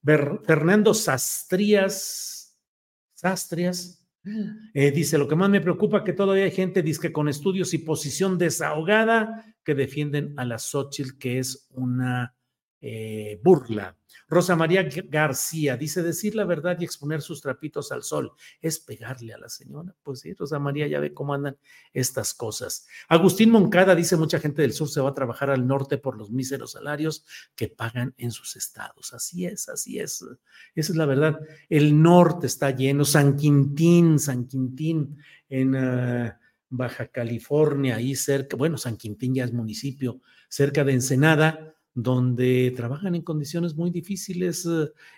Fernando 0.03 0.93
Sastrias, 0.93 2.57
Sastrias, 3.13 4.01
eh, 4.73 4.91
dice, 4.91 5.17
lo 5.17 5.27
que 5.27 5.35
más 5.35 5.49
me 5.49 5.61
preocupa 5.61 6.03
que 6.03 6.13
todavía 6.13 6.43
hay 6.43 6.51
gente 6.51 6.81
dice, 6.81 7.11
con 7.11 7.27
estudios 7.27 7.73
y 7.73 7.79
posición 7.79 8.37
desahogada 8.37 9.55
que 9.63 9.75
defienden 9.75 10.33
a 10.37 10.45
la 10.45 10.59
Xochitl, 10.59 11.17
que 11.17 11.39
es 11.39 11.67
una 11.71 12.35
eh, 12.81 13.39
burla. 13.43 13.95
Rosa 14.27 14.55
María 14.55 14.87
García 15.09 15.77
dice 15.77 16.01
decir 16.03 16.35
la 16.35 16.45
verdad 16.45 16.77
y 16.79 16.83
exponer 16.83 17.21
sus 17.21 17.41
trapitos 17.41 17.91
al 17.91 18.01
sol 18.01 18.31
es 18.61 18.79
pegarle 18.79 19.33
a 19.33 19.37
la 19.37 19.49
señora. 19.49 19.93
Pues 20.03 20.21
sí, 20.21 20.33
Rosa 20.33 20.57
María 20.57 20.87
ya 20.87 20.99
ve 20.99 21.13
cómo 21.13 21.33
andan 21.33 21.57
estas 21.93 22.33
cosas. 22.33 22.87
Agustín 23.07 23.51
Moncada 23.51 23.93
dice 23.93 24.17
mucha 24.17 24.39
gente 24.39 24.61
del 24.61 24.73
sur 24.73 24.89
se 24.89 25.01
va 25.01 25.09
a 25.09 25.13
trabajar 25.13 25.49
al 25.49 25.67
norte 25.67 25.97
por 25.97 26.17
los 26.17 26.31
míseros 26.31 26.71
salarios 26.71 27.25
que 27.55 27.67
pagan 27.67 28.13
en 28.17 28.31
sus 28.31 28.55
estados. 28.55 29.13
Así 29.13 29.45
es, 29.45 29.69
así 29.69 29.99
es. 29.99 30.25
Esa 30.75 30.91
es 30.91 30.95
la 30.95 31.05
verdad. 31.05 31.39
El 31.69 32.01
norte 32.01 32.47
está 32.47 32.71
lleno. 32.71 33.05
San 33.05 33.35
Quintín, 33.35 34.17
San 34.17 34.47
Quintín 34.47 35.17
en 35.49 35.75
ah, 35.75 36.39
Baja 36.69 37.07
California, 37.07 37.97
ahí 37.97 38.15
cerca, 38.15 38.55
bueno, 38.55 38.77
San 38.77 38.95
Quintín 38.95 39.35
ya 39.35 39.43
es 39.43 39.51
municipio, 39.51 40.21
cerca 40.47 40.85
de 40.85 40.93
Ensenada 40.93 41.75
donde 41.93 42.73
trabajan 42.75 43.15
en 43.15 43.21
condiciones 43.21 43.75
muy 43.75 43.91
difíciles, 43.91 44.67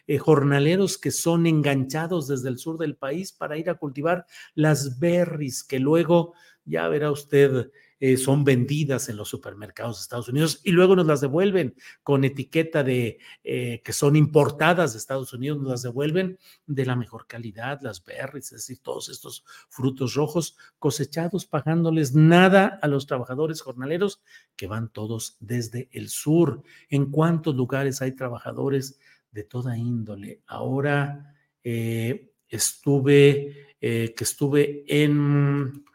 eh, 0.08 0.18
jornaleros 0.18 0.98
que 0.98 1.12
son 1.12 1.46
enganchados 1.46 2.28
desde 2.28 2.50
el 2.50 2.58
sur 2.58 2.78
del 2.78 2.96
país 2.96 3.32
para 3.32 3.58
ir 3.58 3.70
a 3.70 3.76
cultivar 3.76 4.26
las 4.56 5.00
berries, 5.00 5.64
que 5.64 5.80
luego, 5.80 6.34
ya 6.66 6.88
verá 6.88 7.12
usted, 7.12 7.70
eh, 8.06 8.18
son 8.18 8.44
vendidas 8.44 9.08
en 9.08 9.16
los 9.16 9.30
supermercados 9.30 9.96
de 9.96 10.02
Estados 10.02 10.28
Unidos 10.28 10.60
y 10.66 10.72
luego 10.72 10.94
nos 10.94 11.06
las 11.06 11.22
devuelven 11.22 11.74
con 12.04 12.26
etiqueta 12.26 12.84
de 12.84 13.18
eh, 13.46 13.82
que 13.82 13.94
son 13.94 14.18
importadas 14.18 14.92
de 14.92 15.00
Estados 15.00 15.32
Unidos, 15.32 15.60
nos 15.62 15.72
las 15.72 15.84
devuelven 15.84 16.38
de 16.66 16.86
la 16.86 16.98
mejor 16.98 17.28
calidad, 17.28 17.80
las 17.82 18.04
berries, 18.04 18.48
es 18.48 18.68
decir, 18.68 18.80
todos 18.84 19.08
estos 19.08 19.46
frutos 19.70 20.16
rojos 20.16 20.58
cosechados, 20.80 21.46
pagándoles 21.46 22.14
nada 22.14 22.78
a 22.82 22.90
los 22.90 23.08
trabajadores 23.08 23.62
jornaleros 23.62 24.22
que 24.58 24.68
van 24.68 24.90
todos 24.90 25.38
desde 25.40 25.88
el 25.94 26.10
sur. 26.10 26.62
¿En 26.90 27.10
cuántos 27.10 27.56
lugares 27.56 28.02
hay 28.02 28.12
trabajadores 28.12 29.00
de 29.32 29.46
toda 29.46 29.78
índole? 29.78 30.42
Ahora 30.48 31.38
eh, 31.64 32.34
estuve, 32.50 33.76
que 33.80 34.14
estuve 34.20 34.84
en 34.88 35.86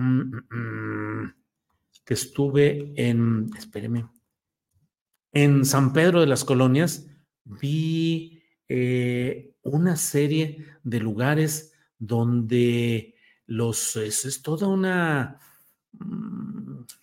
Mm, 0.00 0.32
mm, 0.32 0.56
mm. 0.56 1.34
que 2.06 2.14
estuve 2.14 2.94
en, 2.96 3.50
espéreme, 3.58 4.08
en 5.30 5.66
San 5.66 5.92
Pedro 5.92 6.20
de 6.20 6.26
las 6.26 6.42
Colonias, 6.42 7.06
vi 7.44 8.42
eh, 8.66 9.52
una 9.62 9.96
serie 9.96 10.64
de 10.82 11.00
lugares 11.00 11.74
donde 11.98 13.14
los, 13.44 13.94
es, 13.96 14.40
toda 14.40 14.68
una, 14.68 15.38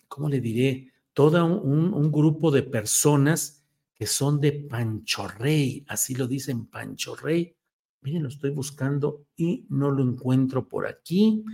¿cómo 0.08 0.28
le 0.28 0.40
diré? 0.40 0.92
Todo 1.12 1.46
un, 1.46 1.94
un, 1.94 2.10
grupo 2.10 2.50
de 2.50 2.64
personas 2.64 3.64
que 3.94 4.08
son 4.08 4.40
de 4.40 4.52
Pancho 4.52 5.28
Rey, 5.28 5.84
así 5.86 6.16
lo 6.16 6.26
dicen 6.26 6.66
Pancho 6.66 7.14
Rey. 7.14 7.54
Miren, 8.00 8.24
lo 8.24 8.28
estoy 8.28 8.50
buscando 8.50 9.26
y 9.36 9.66
no 9.70 9.92
lo 9.92 10.02
encuentro 10.02 10.68
por 10.68 10.86
aquí. 10.86 11.44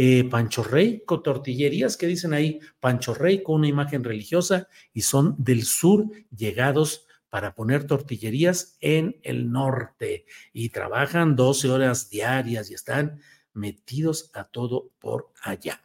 Eh, 0.00 0.22
Pancho 0.30 0.62
Rey, 0.62 1.02
con 1.04 1.24
tortillerías 1.24 1.96
que 1.96 2.06
dicen 2.06 2.32
ahí 2.32 2.60
Pancho 2.78 3.14
Rey 3.14 3.42
con 3.42 3.56
una 3.56 3.66
imagen 3.66 4.04
religiosa 4.04 4.68
y 4.92 5.00
son 5.00 5.34
del 5.38 5.64
sur 5.64 6.08
llegados 6.30 7.08
para 7.30 7.56
poner 7.56 7.82
tortillerías 7.82 8.76
en 8.80 9.18
el 9.24 9.50
norte 9.50 10.24
y 10.52 10.68
trabajan 10.68 11.34
12 11.34 11.70
horas 11.70 12.10
diarias 12.10 12.70
y 12.70 12.74
están 12.74 13.18
metidos 13.54 14.30
a 14.34 14.44
todo 14.44 14.92
por 15.00 15.32
allá. 15.42 15.82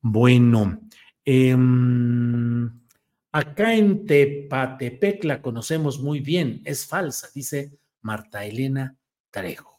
Bueno, 0.00 0.80
em, 1.22 2.70
acá 3.32 3.74
en 3.74 4.06
Tepatepec 4.06 5.24
la 5.24 5.42
conocemos 5.42 6.00
muy 6.00 6.20
bien, 6.20 6.62
es 6.64 6.86
falsa, 6.86 7.28
dice 7.34 7.78
Marta 8.00 8.46
Elena 8.46 8.96
Trejo. 9.30 9.78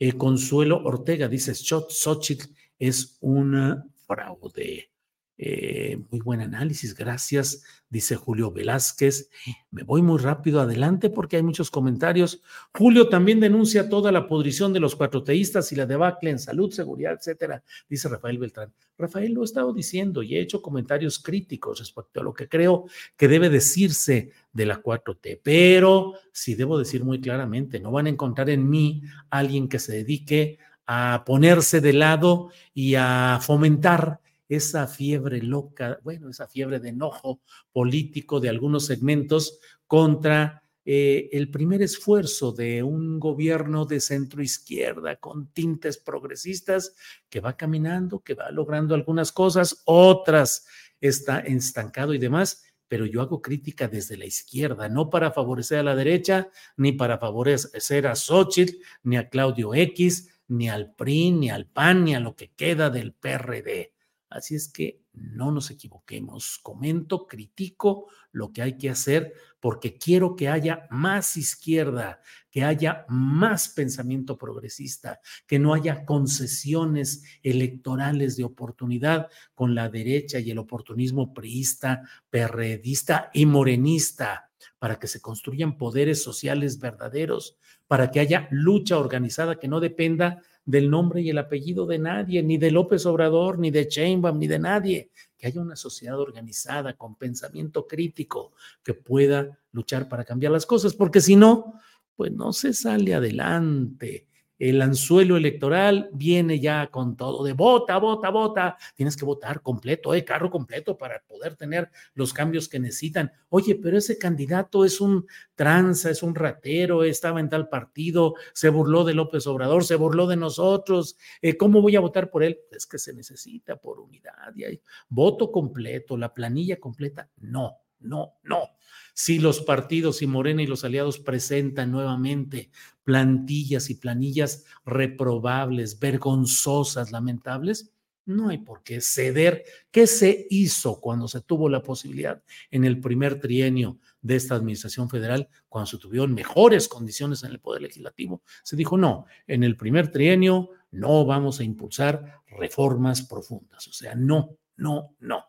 Eh, 0.00 0.14
Consuelo 0.14 0.82
Ortega 0.82 1.28
dice 1.28 1.54
Xochitl 1.54 2.48
es 2.78 3.16
un 3.20 3.92
fraude. 4.06 4.90
Eh, 5.38 5.98
muy 6.10 6.20
buen 6.20 6.40
análisis, 6.40 6.94
gracias, 6.94 7.62
dice 7.90 8.16
Julio 8.16 8.50
Velázquez. 8.50 9.28
Me 9.70 9.82
voy 9.82 10.00
muy 10.00 10.18
rápido 10.18 10.60
adelante 10.62 11.10
porque 11.10 11.36
hay 11.36 11.42
muchos 11.42 11.70
comentarios. 11.70 12.42
Julio 12.72 13.10
también 13.10 13.38
denuncia 13.38 13.90
toda 13.90 14.10
la 14.12 14.28
podrición 14.28 14.72
de 14.72 14.80
los 14.80 14.96
cuatroteístas 14.96 15.70
y 15.72 15.76
la 15.76 15.84
debacle 15.84 16.30
en 16.30 16.38
salud, 16.38 16.72
seguridad, 16.72 17.12
etcétera, 17.12 17.62
dice 17.86 18.08
Rafael 18.08 18.38
Beltrán. 18.38 18.72
Rafael 18.96 19.34
lo 19.34 19.42
he 19.42 19.44
estado 19.44 19.74
diciendo 19.74 20.22
y 20.22 20.36
he 20.36 20.40
hecho 20.40 20.62
comentarios 20.62 21.18
críticos 21.18 21.80
respecto 21.80 22.20
a 22.20 22.24
lo 22.24 22.32
que 22.32 22.48
creo 22.48 22.86
que 23.14 23.28
debe 23.28 23.50
decirse 23.50 24.30
de 24.54 24.64
la 24.64 24.82
4T, 24.82 25.40
pero 25.42 26.14
sí 26.32 26.54
debo 26.54 26.78
decir 26.78 27.04
muy 27.04 27.20
claramente, 27.20 27.78
no 27.78 27.90
van 27.90 28.06
a 28.06 28.10
encontrar 28.10 28.48
en 28.48 28.70
mí 28.70 29.02
alguien 29.28 29.68
que 29.68 29.78
se 29.78 29.92
dedique 29.92 30.58
a 30.86 31.24
ponerse 31.26 31.80
de 31.80 31.92
lado 31.92 32.50
y 32.72 32.94
a 32.94 33.38
fomentar 33.42 34.20
esa 34.48 34.86
fiebre 34.86 35.42
loca, 35.42 35.98
bueno, 36.04 36.30
esa 36.30 36.46
fiebre 36.46 36.78
de 36.78 36.90
enojo 36.90 37.40
político 37.72 38.38
de 38.38 38.48
algunos 38.48 38.86
segmentos 38.86 39.58
contra 39.86 40.62
eh, 40.84 41.28
el 41.32 41.50
primer 41.50 41.82
esfuerzo 41.82 42.52
de 42.52 42.84
un 42.84 43.18
gobierno 43.18 43.86
de 43.86 43.98
centro 43.98 44.40
izquierda 44.40 45.16
con 45.16 45.48
tintes 45.48 45.98
progresistas 45.98 46.94
que 47.28 47.40
va 47.40 47.56
caminando, 47.56 48.20
que 48.20 48.34
va 48.34 48.52
logrando 48.52 48.94
algunas 48.94 49.32
cosas, 49.32 49.82
otras 49.84 50.64
está 51.00 51.40
estancado 51.40 52.14
y 52.14 52.18
demás, 52.18 52.62
pero 52.86 53.04
yo 53.04 53.20
hago 53.20 53.42
crítica 53.42 53.88
desde 53.88 54.16
la 54.16 54.26
izquierda, 54.26 54.88
no 54.88 55.10
para 55.10 55.32
favorecer 55.32 55.78
a 55.80 55.82
la 55.82 55.96
derecha, 55.96 56.50
ni 56.76 56.92
para 56.92 57.18
favorecer 57.18 58.06
a 58.06 58.14
Xochitl, 58.14 58.76
ni 59.02 59.16
a 59.16 59.28
Claudio 59.28 59.74
X, 59.74 60.35
ni 60.48 60.68
al 60.68 60.94
PRI, 60.94 61.32
ni 61.32 61.50
al 61.50 61.66
PAN, 61.66 62.04
ni 62.04 62.14
a 62.14 62.20
lo 62.20 62.36
que 62.36 62.52
queda 62.52 62.90
del 62.90 63.12
PRD. 63.12 63.92
Así 64.28 64.56
es 64.56 64.68
que 64.68 65.02
no 65.12 65.50
nos 65.50 65.70
equivoquemos. 65.70 66.58
Comento, 66.62 67.26
critico 67.26 68.08
lo 68.32 68.52
que 68.52 68.62
hay 68.62 68.76
que 68.76 68.90
hacer 68.90 69.32
porque 69.60 69.96
quiero 69.96 70.36
que 70.36 70.48
haya 70.48 70.86
más 70.90 71.36
izquierda, 71.36 72.20
que 72.50 72.64
haya 72.64 73.06
más 73.08 73.68
pensamiento 73.68 74.36
progresista, 74.36 75.20
que 75.46 75.58
no 75.58 75.74
haya 75.74 76.04
concesiones 76.04 77.24
electorales 77.42 78.36
de 78.36 78.44
oportunidad 78.44 79.28
con 79.54 79.74
la 79.74 79.88
derecha 79.88 80.38
y 80.38 80.50
el 80.50 80.58
oportunismo 80.58 81.32
priista, 81.32 82.02
perredista 82.28 83.30
y 83.32 83.46
morenista 83.46 84.50
para 84.78 84.98
que 84.98 85.06
se 85.06 85.20
construyan 85.20 85.78
poderes 85.78 86.22
sociales 86.22 86.78
verdaderos, 86.78 87.56
para 87.86 88.10
que 88.10 88.20
haya 88.20 88.48
lucha 88.50 88.98
organizada 88.98 89.58
que 89.58 89.68
no 89.68 89.80
dependa 89.80 90.42
del 90.64 90.90
nombre 90.90 91.20
y 91.22 91.30
el 91.30 91.38
apellido 91.38 91.86
de 91.86 91.98
nadie, 91.98 92.42
ni 92.42 92.58
de 92.58 92.72
López 92.72 93.06
Obrador, 93.06 93.58
ni 93.58 93.70
de 93.70 93.84
Sheinbaum, 93.84 94.38
ni 94.38 94.48
de 94.48 94.58
nadie, 94.58 95.10
que 95.38 95.46
haya 95.46 95.60
una 95.60 95.76
sociedad 95.76 96.18
organizada 96.18 96.94
con 96.94 97.14
pensamiento 97.14 97.86
crítico 97.86 98.52
que 98.82 98.94
pueda 98.94 99.58
luchar 99.70 100.08
para 100.08 100.24
cambiar 100.24 100.52
las 100.52 100.66
cosas, 100.66 100.94
porque 100.94 101.20
si 101.20 101.36
no, 101.36 101.74
pues 102.16 102.32
no 102.32 102.52
se 102.52 102.72
sale 102.72 103.14
adelante 103.14 104.26
el 104.58 104.80
anzuelo 104.80 105.36
electoral 105.36 106.08
viene 106.12 106.60
ya 106.60 106.88
con 106.88 107.16
todo 107.16 107.44
de 107.44 107.52
vota, 107.52 107.98
vota, 107.98 108.30
vota. 108.30 108.76
Tienes 108.94 109.16
que 109.16 109.24
votar 109.24 109.60
completo, 109.62 110.14
eh, 110.14 110.24
carro 110.24 110.50
completo 110.50 110.96
para 110.96 111.22
poder 111.26 111.56
tener 111.56 111.90
los 112.14 112.32
cambios 112.32 112.68
que 112.68 112.78
necesitan. 112.78 113.32
Oye, 113.48 113.74
pero 113.74 113.98
ese 113.98 114.18
candidato 114.18 114.84
es 114.84 115.00
un 115.00 115.26
tranza, 115.54 116.10
es 116.10 116.22
un 116.22 116.34
ratero, 116.34 117.04
estaba 117.04 117.40
en 117.40 117.48
tal 117.48 117.68
partido, 117.68 118.34
se 118.52 118.68
burló 118.68 119.04
de 119.04 119.14
López 119.14 119.46
Obrador, 119.46 119.84
se 119.84 119.96
burló 119.96 120.26
de 120.26 120.36
nosotros. 120.36 121.16
Eh, 121.42 121.56
¿Cómo 121.56 121.82
voy 121.82 121.96
a 121.96 122.00
votar 122.00 122.30
por 122.30 122.42
él? 122.42 122.58
Es 122.70 122.86
que 122.86 122.98
se 122.98 123.12
necesita 123.12 123.76
por 123.76 124.00
unidad. 124.00 124.54
Y 124.54 124.64
hay 124.64 124.80
voto 125.08 125.50
completo, 125.50 126.16
la 126.16 126.32
planilla 126.32 126.78
completa. 126.78 127.28
No, 127.36 127.78
no, 128.00 128.34
no. 128.42 128.70
Si 129.14 129.38
los 129.38 129.60
partidos 129.62 130.20
y 130.22 130.26
Morena 130.26 130.62
y 130.62 130.66
los 130.66 130.84
aliados 130.84 131.18
presentan 131.18 131.90
nuevamente 131.90 132.70
plantillas 133.02 133.88
y 133.88 133.94
planillas 133.94 134.64
reprobables, 134.84 135.98
vergonzosas, 135.98 137.12
lamentables, 137.12 137.92
no 138.26 138.48
hay 138.48 138.58
por 138.58 138.82
qué 138.82 139.00
ceder. 139.00 139.64
¿Qué 139.90 140.06
se 140.06 140.46
hizo 140.50 141.00
cuando 141.00 141.28
se 141.28 141.40
tuvo 141.40 141.68
la 141.68 141.82
posibilidad 141.82 142.42
en 142.70 142.84
el 142.84 143.00
primer 143.00 143.40
trienio 143.40 143.98
de 144.20 144.36
esta 144.36 144.56
administración 144.56 145.08
federal, 145.08 145.48
cuando 145.68 145.86
se 145.86 145.98
tuvieron 145.98 146.34
mejores 146.34 146.88
condiciones 146.88 147.44
en 147.44 147.52
el 147.52 147.60
Poder 147.60 147.82
Legislativo? 147.82 148.42
Se 148.64 148.76
dijo, 148.76 148.98
no, 148.98 149.26
en 149.46 149.62
el 149.62 149.76
primer 149.76 150.10
trienio 150.10 150.70
no 150.90 151.24
vamos 151.24 151.60
a 151.60 151.64
impulsar 151.64 152.42
reformas 152.48 153.22
profundas. 153.22 153.86
O 153.86 153.92
sea, 153.92 154.14
no, 154.14 154.58
no, 154.76 155.14
no. 155.20 155.44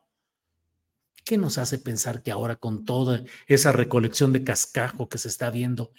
¿Qué 1.28 1.38
nos 1.38 1.58
hace 1.58 1.78
pensar 1.78 2.24
que 2.24 2.32
ahora 2.32 2.56
con 2.56 2.86
toda 2.86 3.22
esa 3.48 3.74
recolección 3.74 4.32
de 4.32 4.46
cascajo 4.46 5.10
que 5.10 5.18
se 5.18 5.28
está 5.28 5.50
viendo, 5.50 5.92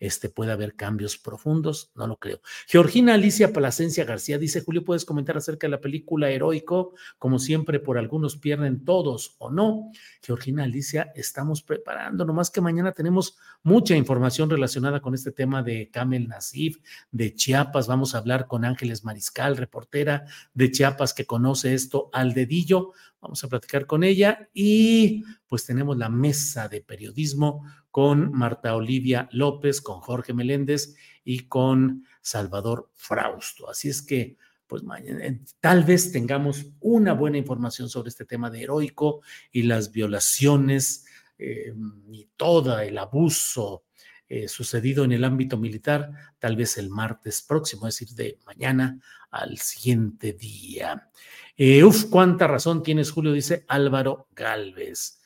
este, 0.00 0.28
puede 0.28 0.50
haber 0.50 0.74
cambios 0.74 1.16
profundos? 1.16 1.92
No 1.94 2.06
lo 2.06 2.16
creo. 2.16 2.40
Georgina 2.66 3.14
Alicia 3.14 3.52
Plasencia 3.52 4.04
García 4.04 4.38
dice, 4.38 4.62
Julio, 4.62 4.84
¿puedes 4.84 5.04
comentar 5.04 5.36
acerca 5.36 5.66
de 5.66 5.72
la 5.72 5.80
película 5.80 6.30
Heroico? 6.30 6.94
Como 7.18 7.38
siempre, 7.38 7.78
por 7.78 7.98
algunos 7.98 8.36
pierden 8.36 8.84
todos 8.84 9.36
o 9.38 9.50
no. 9.50 9.92
Georgina 10.22 10.64
Alicia, 10.64 11.12
estamos 11.14 11.62
preparando, 11.62 12.24
nomás 12.24 12.50
que 12.50 12.60
mañana 12.60 12.92
tenemos 12.92 13.36
mucha 13.62 13.94
información 13.94 14.50
relacionada 14.50 15.00
con 15.00 15.14
este 15.14 15.30
tema 15.30 15.62
de 15.62 15.90
Camel 15.90 16.26
Nasif, 16.26 16.78
de 17.12 17.34
Chiapas. 17.34 17.86
Vamos 17.86 18.14
a 18.14 18.18
hablar 18.18 18.46
con 18.46 18.64
Ángeles 18.64 19.04
Mariscal, 19.04 19.56
reportera 19.56 20.24
de 20.54 20.70
Chiapas 20.72 21.14
que 21.14 21.26
conoce 21.26 21.74
esto 21.74 22.10
al 22.12 22.34
dedillo 22.34 22.92
Vamos 23.20 23.44
a 23.44 23.48
platicar 23.48 23.86
con 23.86 24.02
ella 24.02 24.48
y 24.54 25.24
pues 25.46 25.66
tenemos 25.66 25.98
la 25.98 26.08
mesa 26.08 26.68
de 26.68 26.80
periodismo 26.80 27.66
con 27.90 28.32
Marta 28.32 28.74
Olivia 28.74 29.28
López, 29.32 29.80
con 29.80 30.00
Jorge 30.00 30.32
Meléndez 30.32 30.94
y 31.24 31.40
con 31.48 32.06
Salvador 32.20 32.90
Frausto. 32.94 33.68
Así 33.68 33.88
es 33.88 34.02
que 34.02 34.36
pues 34.66 34.84
mañana, 34.84 35.26
eh, 35.26 35.40
tal 35.58 35.82
vez 35.82 36.12
tengamos 36.12 36.66
una 36.78 37.12
buena 37.12 37.38
información 37.38 37.88
sobre 37.88 38.10
este 38.10 38.24
tema 38.24 38.50
de 38.50 38.62
heroico 38.62 39.20
y 39.50 39.64
las 39.64 39.90
violaciones 39.90 41.06
eh, 41.38 41.74
y 42.12 42.28
todo 42.36 42.78
el 42.78 42.96
abuso 42.98 43.84
eh, 44.32 44.46
sucedido 44.46 45.02
en 45.02 45.10
el 45.10 45.24
ámbito 45.24 45.58
militar, 45.58 46.12
tal 46.38 46.54
vez 46.54 46.78
el 46.78 46.88
martes 46.88 47.42
próximo, 47.42 47.88
es 47.88 47.98
decir, 47.98 48.14
de 48.14 48.38
mañana 48.46 49.00
al 49.28 49.58
siguiente 49.58 50.34
día. 50.34 51.10
Eh, 51.56 51.82
uf, 51.82 52.04
cuánta 52.04 52.46
razón 52.46 52.84
tienes, 52.84 53.10
Julio, 53.10 53.32
dice 53.32 53.64
Álvaro 53.66 54.28
Galvez. 54.36 55.20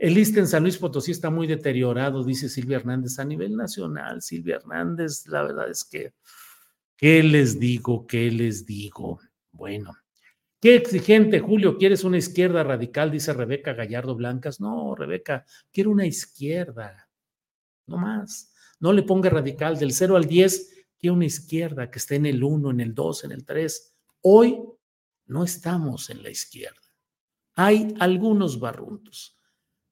El 0.00 0.14
liste 0.14 0.40
en 0.40 0.46
San 0.46 0.62
Luis 0.62 0.78
Potosí 0.78 1.12
está 1.12 1.30
muy 1.30 1.46
deteriorado, 1.46 2.24
dice 2.24 2.48
Silvia 2.48 2.78
Hernández, 2.78 3.18
a 3.18 3.24
nivel 3.24 3.56
nacional. 3.56 4.22
Silvia 4.22 4.56
Hernández, 4.56 5.26
la 5.26 5.42
verdad 5.42 5.70
es 5.70 5.84
que, 5.84 6.14
¿qué 6.96 7.22
les 7.22 7.60
digo? 7.60 8.06
¿Qué 8.06 8.30
les 8.30 8.66
digo? 8.66 9.20
Bueno, 9.52 9.92
Qué 10.62 10.74
exigente, 10.74 11.40
Julio, 11.40 11.78
¿quieres 11.78 12.04
una 12.04 12.18
izquierda 12.18 12.62
radical? 12.62 13.10
Dice 13.10 13.32
Rebeca 13.32 13.72
Gallardo 13.72 14.14
Blancas. 14.14 14.60
No, 14.60 14.94
Rebeca, 14.94 15.46
quiero 15.72 15.90
una 15.90 16.04
izquierda 16.04 17.10
no 17.90 17.98
más. 17.98 18.52
No 18.78 18.92
le 18.94 19.02
ponga 19.02 19.28
radical 19.28 19.78
del 19.78 19.92
0 19.92 20.16
al 20.16 20.24
10, 20.24 20.86
que 20.98 21.10
una 21.10 21.26
izquierda 21.26 21.90
que 21.90 21.98
esté 21.98 22.16
en 22.16 22.26
el 22.26 22.42
1, 22.42 22.70
en 22.70 22.80
el 22.80 22.94
2, 22.94 23.24
en 23.24 23.32
el 23.32 23.44
3. 23.44 23.94
Hoy 24.22 24.62
no 25.26 25.44
estamos 25.44 26.08
en 26.08 26.22
la 26.22 26.30
izquierda. 26.30 26.80
Hay 27.54 27.94
algunos 27.98 28.58
barruntos, 28.58 29.36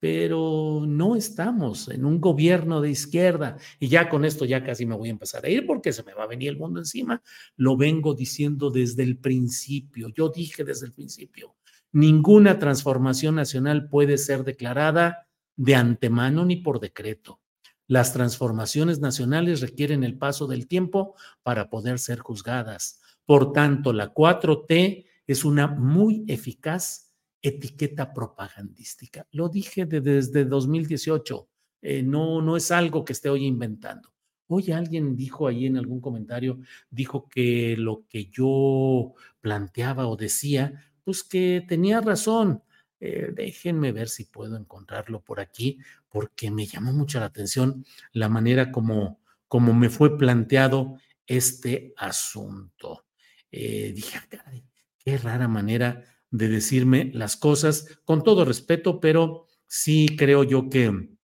pero 0.00 0.84
no 0.86 1.16
estamos 1.16 1.88
en 1.88 2.04
un 2.04 2.20
gobierno 2.20 2.80
de 2.80 2.90
izquierda. 2.90 3.56
Y 3.80 3.88
ya 3.88 4.08
con 4.08 4.24
esto 4.24 4.44
ya 4.44 4.64
casi 4.64 4.86
me 4.86 4.96
voy 4.96 5.08
a 5.08 5.12
empezar 5.12 5.44
a 5.44 5.48
ir 5.48 5.66
porque 5.66 5.92
se 5.92 6.04
me 6.04 6.14
va 6.14 6.24
a 6.24 6.28
venir 6.28 6.50
el 6.50 6.58
mundo 6.58 6.78
encima. 6.78 7.20
Lo 7.56 7.76
vengo 7.76 8.14
diciendo 8.14 8.70
desde 8.70 9.02
el 9.02 9.18
principio. 9.18 10.08
Yo 10.08 10.28
dije 10.28 10.64
desde 10.64 10.86
el 10.86 10.92
principio, 10.92 11.56
ninguna 11.92 12.58
transformación 12.58 13.34
nacional 13.34 13.88
puede 13.88 14.18
ser 14.18 14.44
declarada 14.44 15.26
de 15.56 15.74
antemano 15.74 16.44
ni 16.44 16.56
por 16.56 16.78
decreto. 16.78 17.40
Las 17.88 18.12
transformaciones 18.12 19.00
nacionales 19.00 19.60
requieren 19.60 20.04
el 20.04 20.16
paso 20.16 20.46
del 20.46 20.68
tiempo 20.68 21.16
para 21.42 21.70
poder 21.70 21.98
ser 21.98 22.20
juzgadas. 22.20 23.00
Por 23.24 23.52
tanto, 23.52 23.92
la 23.92 24.14
4T 24.14 25.06
es 25.26 25.44
una 25.44 25.66
muy 25.66 26.24
eficaz 26.28 27.07
etiqueta 27.42 28.12
propagandística. 28.12 29.26
Lo 29.32 29.48
dije 29.48 29.86
desde 29.86 30.44
2018. 30.44 31.48
Eh, 31.82 32.02
no, 32.02 32.42
no 32.42 32.56
es 32.56 32.70
algo 32.70 33.04
que 33.04 33.12
esté 33.12 33.28
hoy 33.28 33.46
inventando. 33.46 34.12
Hoy 34.48 34.72
alguien 34.72 35.14
dijo 35.14 35.46
ahí 35.46 35.66
en 35.66 35.76
algún 35.76 36.00
comentario, 36.00 36.58
dijo 36.90 37.28
que 37.28 37.76
lo 37.76 38.06
que 38.08 38.26
yo 38.26 39.12
planteaba 39.40 40.06
o 40.08 40.16
decía, 40.16 40.92
pues 41.04 41.22
que 41.22 41.64
tenía 41.68 42.00
razón. 42.00 42.62
Eh, 43.00 43.30
déjenme 43.32 43.92
ver 43.92 44.08
si 44.08 44.24
puedo 44.24 44.56
encontrarlo 44.56 45.20
por 45.20 45.38
aquí, 45.38 45.78
porque 46.08 46.50
me 46.50 46.66
llamó 46.66 46.92
mucho 46.92 47.20
la 47.20 47.26
atención 47.26 47.84
la 48.12 48.28
manera 48.28 48.72
como, 48.72 49.20
como 49.46 49.74
me 49.74 49.90
fue 49.90 50.16
planteado 50.18 50.96
este 51.26 51.92
asunto. 51.96 53.04
Eh, 53.52 53.92
dije, 53.94 54.18
ah, 54.18 54.52
qué 54.98 55.18
rara 55.18 55.46
manera 55.46 56.02
de 56.30 56.48
decirme 56.48 57.10
las 57.14 57.36
cosas, 57.36 58.00
con 58.04 58.22
todo 58.22 58.44
respeto, 58.44 59.00
pero 59.00 59.46
sí 59.66 60.16
creo 60.16 60.44
yo 60.44 60.68
que 60.68 61.16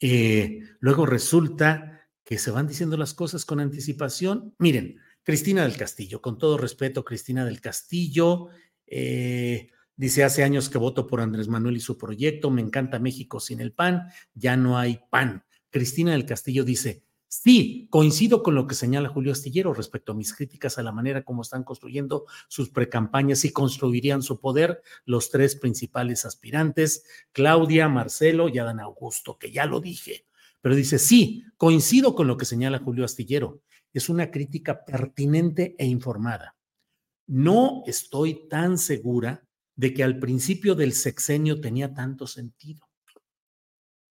eh, 0.00 0.60
luego 0.80 1.06
resulta 1.06 2.08
que 2.24 2.38
se 2.38 2.50
van 2.50 2.66
diciendo 2.66 2.96
las 2.96 3.14
cosas 3.14 3.44
con 3.44 3.60
anticipación. 3.60 4.54
Miren, 4.58 4.98
Cristina 5.22 5.62
del 5.62 5.76
Castillo, 5.76 6.20
con 6.20 6.38
todo 6.38 6.58
respeto, 6.58 7.04
Cristina 7.04 7.44
del 7.44 7.60
Castillo, 7.60 8.48
eh, 8.86 9.70
Dice, 9.98 10.24
hace 10.24 10.44
años 10.44 10.68
que 10.68 10.76
voto 10.76 11.06
por 11.06 11.22
Andrés 11.22 11.48
Manuel 11.48 11.78
y 11.78 11.80
su 11.80 11.96
proyecto, 11.96 12.50
me 12.50 12.60
encanta 12.60 12.98
México 12.98 13.40
sin 13.40 13.60
el 13.60 13.72
pan, 13.72 14.08
ya 14.34 14.54
no 14.54 14.78
hay 14.78 15.00
pan. 15.10 15.44
Cristina 15.70 16.12
del 16.12 16.26
Castillo 16.26 16.64
dice, 16.64 17.05
sí, 17.42 17.86
coincido 17.90 18.42
con 18.42 18.54
lo 18.54 18.66
que 18.66 18.74
señala 18.74 19.08
Julio 19.08 19.32
Astillero 19.32 19.74
respecto 19.74 20.12
a 20.12 20.14
mis 20.14 20.34
críticas 20.34 20.78
a 20.78 20.82
la 20.82 20.92
manera 20.92 21.24
como 21.24 21.42
están 21.42 21.64
construyendo 21.64 22.26
sus 22.48 22.70
precampañas 22.70 23.44
y 23.44 23.52
construirían 23.52 24.22
su 24.22 24.40
poder 24.40 24.82
los 25.04 25.30
tres 25.30 25.56
principales 25.56 26.24
aspirantes, 26.24 27.04
Claudia, 27.32 27.88
Marcelo 27.88 28.48
y 28.48 28.58
Adán 28.58 28.80
Augusto, 28.80 29.38
que 29.38 29.50
ya 29.50 29.66
lo 29.66 29.80
dije. 29.80 30.26
Pero 30.60 30.74
dice, 30.74 30.98
sí, 30.98 31.44
coincido 31.56 32.14
con 32.14 32.26
lo 32.26 32.36
que 32.36 32.44
señala 32.44 32.78
Julio 32.78 33.04
Astillero. 33.04 33.62
Es 33.92 34.08
una 34.08 34.30
crítica 34.30 34.84
pertinente 34.84 35.74
e 35.78 35.86
informada. 35.86 36.56
No 37.26 37.82
estoy 37.86 38.48
tan 38.48 38.78
segura 38.78 39.46
de 39.74 39.92
que 39.92 40.02
al 40.02 40.18
principio 40.18 40.74
del 40.74 40.92
sexenio 40.92 41.60
tenía 41.60 41.94
tanto 41.94 42.26
sentido. 42.26 42.85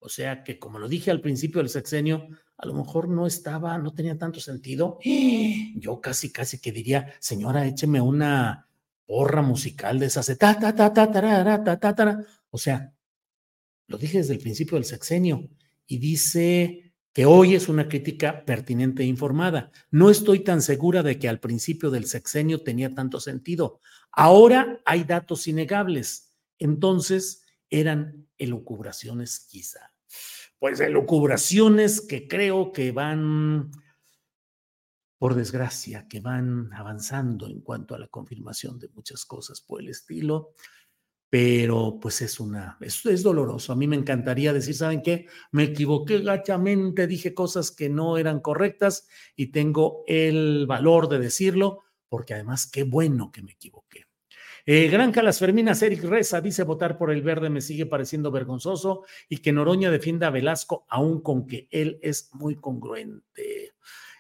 O 0.06 0.10
sea 0.10 0.44
que, 0.44 0.60
como 0.60 0.78
lo 0.78 0.88
dije 0.88 1.10
al 1.10 1.20
principio 1.20 1.62
del 1.62 1.70
sexenio, 1.70 2.28
a 2.58 2.68
lo 2.68 2.76
mejor 2.76 3.10
no 3.10 3.26
estaba, 3.26 3.76
no 3.80 3.92
tenía 3.96 4.16
tanto 4.20 4.40
sentido. 4.40 5.00
Yo 5.76 6.00
casi, 6.00 6.32
casi 6.32 6.60
que 6.60 6.72
diría, 6.72 7.12
señora, 7.20 7.66
écheme 7.66 8.00
una 8.00 8.70
porra 9.08 9.42
musical 9.42 9.98
de 9.98 10.06
esas. 10.06 10.28
Ta, 10.38 10.60
ta, 10.60 10.76
ta, 10.76 10.94
ta, 10.94 11.12
ta, 11.12 11.64
ta, 11.64 11.80
ta, 11.80 11.96
ta. 11.96 12.20
O 12.52 12.58
sea, 12.60 12.94
lo 13.88 13.98
dije 13.98 14.20
desde 14.20 14.34
el 14.36 14.40
principio 14.42 14.76
del 14.76 14.86
sexenio 14.86 15.50
y 15.88 15.98
dice 15.98 16.94
que 17.12 17.26
hoy 17.26 17.56
es 17.56 17.68
una 17.68 17.88
crítica 17.88 18.46
pertinente 18.46 19.02
e 19.02 19.08
informada. 19.08 19.72
No 19.90 20.12
estoy 20.12 20.42
tan 20.42 20.62
segura 20.62 21.02
de 21.02 21.18
que 21.18 21.28
al 21.28 21.40
principio 21.40 21.90
del 21.90 22.06
sexenio 22.06 22.62
tenía 22.62 22.94
tanto 22.94 23.20
sentido. 23.20 23.80
Ahora 24.12 24.80
hay 24.86 25.04
datos 25.04 25.48
innegables. 25.48 26.32
Entonces 26.60 27.42
eran 27.72 28.28
elucubraciones 28.38 29.40
quizá. 29.40 29.95
Pues 30.60 30.80
elucubraciones 30.80 32.02
que 32.02 32.28
creo 32.28 32.72
que 32.72 32.92
van, 32.92 33.72
por 35.18 35.36
desgracia, 35.36 36.08
que 36.08 36.20
van 36.20 36.72
avanzando 36.74 37.48
en 37.48 37.62
cuanto 37.62 37.96
a 37.96 38.00
la 38.00 38.08
confirmación 38.08 38.80
de 38.80 38.90
muchas 38.90 39.26
cosas 39.26 39.62
por 39.62 39.82
el 39.82 39.90
estilo 39.90 40.54
pero 41.36 42.00
pues 42.02 42.22
es 42.22 42.40
una, 42.40 42.78
es, 42.80 43.06
es, 43.06 43.22
doloroso. 43.22 43.74
A 43.74 43.76
mí 43.76 43.88
me 43.88 43.98
encantaría 43.98 44.54
decir, 44.54 44.74
¿saben 44.74 45.02
qué? 45.02 45.28
Me 45.52 45.64
equivoqué 45.64 46.20
gachamente, 46.20 47.08
dije 47.08 47.34
cosas 47.34 47.72
que 47.72 47.90
no 47.90 48.18
eran 48.18 48.40
correctas 48.40 49.08
y 49.36 49.48
tengo 49.48 50.06
el 50.08 50.66
valor 50.66 51.10
de 51.10 51.20
decirlo, 51.20 51.82
porque 52.08 52.36
además 52.36 52.68
qué 52.72 52.84
bueno 52.84 53.34
que 53.34 53.42
me 53.42 53.52
equivoqué. 53.52 54.05
Eh, 54.68 54.88
Granja 54.88 55.32
Ferminas, 55.34 55.82
Eric 55.84 56.04
Reza 56.04 56.42
dice 56.42 56.64
votar 56.64 56.98
por 56.98 57.12
el 57.12 57.22
verde 57.22 57.52
me 57.52 57.62
sigue 57.62 57.86
pareciendo 57.86 58.32
vergonzoso 58.32 59.04
y 59.30 59.38
que 59.38 59.52
Noroña 59.52 59.92
defienda 59.92 60.28
a 60.28 60.32
Velasco, 60.32 60.86
aun 60.90 61.22
con 61.22 61.46
que 61.46 61.68
él 61.70 62.00
es 62.02 62.32
muy 62.34 62.56
congruente. 62.56 63.76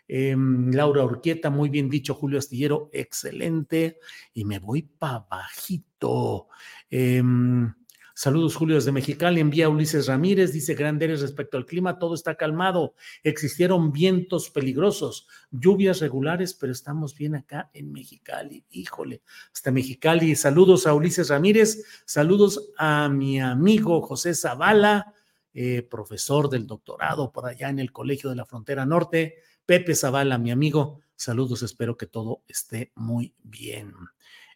Em, 0.08 0.72
Laura 0.72 1.04
Urquieta, 1.04 1.50
muy 1.50 1.70
bien 1.70 1.90
dicho, 1.90 2.14
Julio 2.14 2.38
Astillero, 2.38 2.90
excelente. 2.94 3.98
Y 4.36 4.46
me 4.46 4.60
voy 4.60 4.84
para 4.84 5.26
bajito. 5.30 6.48
Em, 6.92 7.74
saludos, 8.16 8.56
Julio, 8.56 8.76
desde 8.76 8.92
Mexicali. 8.92 9.40
Envía 9.40 9.70
Ulises 9.70 10.08
Ramírez, 10.08 10.52
dice 10.52 10.74
Granderes 10.74 11.22
respecto 11.22 11.58
al 11.58 11.68
clima, 11.68 12.00
todo 12.00 12.16
está 12.16 12.34
calmado. 12.36 12.96
Existieron 13.22 13.92
vientos 13.92 14.50
peligrosos, 14.50 15.28
lluvias 15.52 16.00
regulares, 16.00 16.56
pero 16.56 16.72
estamos 16.72 17.16
bien 17.16 17.36
acá 17.36 17.70
en 17.74 17.92
Mexicali. 17.92 18.66
Híjole, 18.72 19.22
hasta 19.54 19.70
Mexicali. 19.70 20.36
Saludos 20.36 20.88
a 20.88 20.96
Ulises 20.96 21.30
Ramírez, 21.30 21.86
saludos 22.06 22.72
a 22.78 23.10
mi 23.10 23.40
amigo 23.40 24.02
José 24.02 24.34
Zavala. 24.34 25.14
Eh, 25.58 25.84
profesor 25.84 26.50
del 26.50 26.68
doctorado 26.68 27.32
por 27.32 27.46
allá 27.46 27.70
en 27.70 27.80
el 27.80 27.94
Colegio 27.94 28.30
de 28.30 28.36
la 28.36 28.46
Frontera 28.46 28.86
Norte. 28.86 29.36
Pepe 29.66 29.96
Zavala, 29.96 30.38
mi 30.38 30.52
amigo, 30.52 31.00
saludos, 31.16 31.64
espero 31.64 31.96
que 31.96 32.08
todo 32.08 32.44
esté 32.46 32.92
muy 32.96 33.34
bien. 33.42 33.94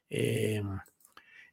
Eh, 0.10 0.62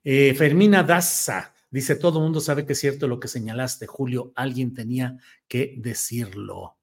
eh, 0.03 0.35
Fermina 0.35 0.83
Daza 0.83 1.55
dice, 1.71 1.97
todo 1.97 2.19
el 2.19 2.25
mundo 2.25 2.41
sabe 2.41 2.67
que 2.67 2.73
es 2.75 2.81
cierto 2.81 3.09
lo 3.09 3.21
que 3.21 3.29
señalaste, 3.29 3.87
Julio, 3.87 4.33
alguien 4.35 4.75
tenía 4.75 5.19
que 5.49 5.75
decirlo. 5.79 6.77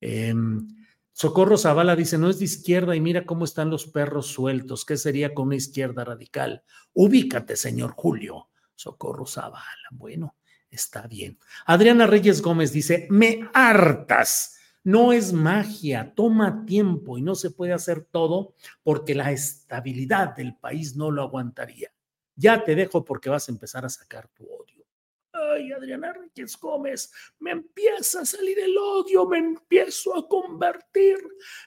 Em, 0.00 0.66
Socorro 1.12 1.58
Zavala 1.58 1.96
dice, 1.96 2.18
no 2.18 2.30
es 2.30 2.38
de 2.38 2.46
izquierda 2.46 2.96
y 2.96 3.00
mira 3.00 3.26
cómo 3.26 3.44
están 3.44 3.70
los 3.70 3.86
perros 3.86 4.28
sueltos, 4.28 4.84
¿qué 4.84 4.96
sería 4.96 5.34
con 5.34 5.48
una 5.48 5.56
izquierda 5.56 6.04
radical? 6.04 6.62
Ubícate, 6.92 7.56
señor 7.56 7.92
Julio. 7.96 8.48
Socorro 8.74 9.26
Zavala, 9.26 9.88
bueno, 9.90 10.36
está 10.70 11.06
bien. 11.06 11.38
Adriana 11.66 12.06
Reyes 12.06 12.40
Gómez 12.40 12.72
dice, 12.72 13.06
me 13.10 13.48
hartas 13.52 14.56
no 14.82 15.12
es 15.12 15.32
magia, 15.32 16.14
toma 16.14 16.64
tiempo 16.64 17.18
y 17.18 17.22
no 17.22 17.34
se 17.34 17.50
puede 17.50 17.72
hacer 17.72 18.06
todo 18.10 18.54
porque 18.82 19.14
la 19.14 19.30
estabilidad 19.30 20.34
del 20.34 20.56
país 20.56 20.96
no 20.96 21.10
lo 21.10 21.22
aguantaría. 21.22 21.92
Ya 22.40 22.64
te 22.64 22.74
dejo 22.74 23.04
porque 23.04 23.28
vas 23.28 23.46
a 23.48 23.52
empezar 23.52 23.84
a 23.84 23.90
sacar 23.90 24.26
tu 24.28 24.44
odio. 24.44 24.86
Ay, 25.32 25.72
Adriana 25.72 26.12
Ríquez 26.14 26.56
Gómez, 26.58 27.12
me 27.38 27.50
empieza 27.50 28.22
a 28.22 28.24
salir 28.24 28.58
el 28.58 28.76
odio, 28.78 29.26
me 29.26 29.38
empiezo 29.38 30.16
a 30.16 30.26
convertir 30.26 31.18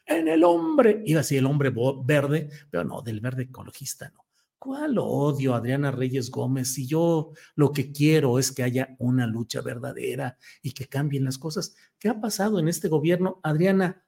en 0.06 0.28
el 0.28 0.44
hombre. 0.44 1.04
Iba 1.06 1.20
a 1.20 1.22
decir 1.22 1.38
el 1.38 1.46
hombre 1.46 1.72
verde, 2.04 2.50
pero 2.72 2.84
no, 2.84 3.04
del 3.04 3.22
verde 3.22 3.44
ecologista 3.44 4.10
no 4.10 4.24
¿Cuál 4.64 4.98
odio, 4.98 5.54
Adriana 5.56 5.92
Reyes 5.92 6.32
Gómez? 6.32 6.74
Si 6.74 6.88
yo 6.88 7.34
lo 7.56 7.74
que 7.74 7.92
quiero 7.92 8.40
es 8.40 8.52
que 8.52 8.64
haya 8.64 8.96
una 8.98 9.28
lucha 9.28 9.62
verdadera 9.62 10.38
y 10.62 10.72
que 10.72 10.88
cambien 10.88 11.26
las 11.26 11.38
cosas. 11.38 11.76
¿Qué 12.00 12.08
ha 12.08 12.22
pasado 12.22 12.60
en 12.60 12.70
este 12.70 12.88
gobierno? 12.88 13.42
Adriana, 13.44 14.06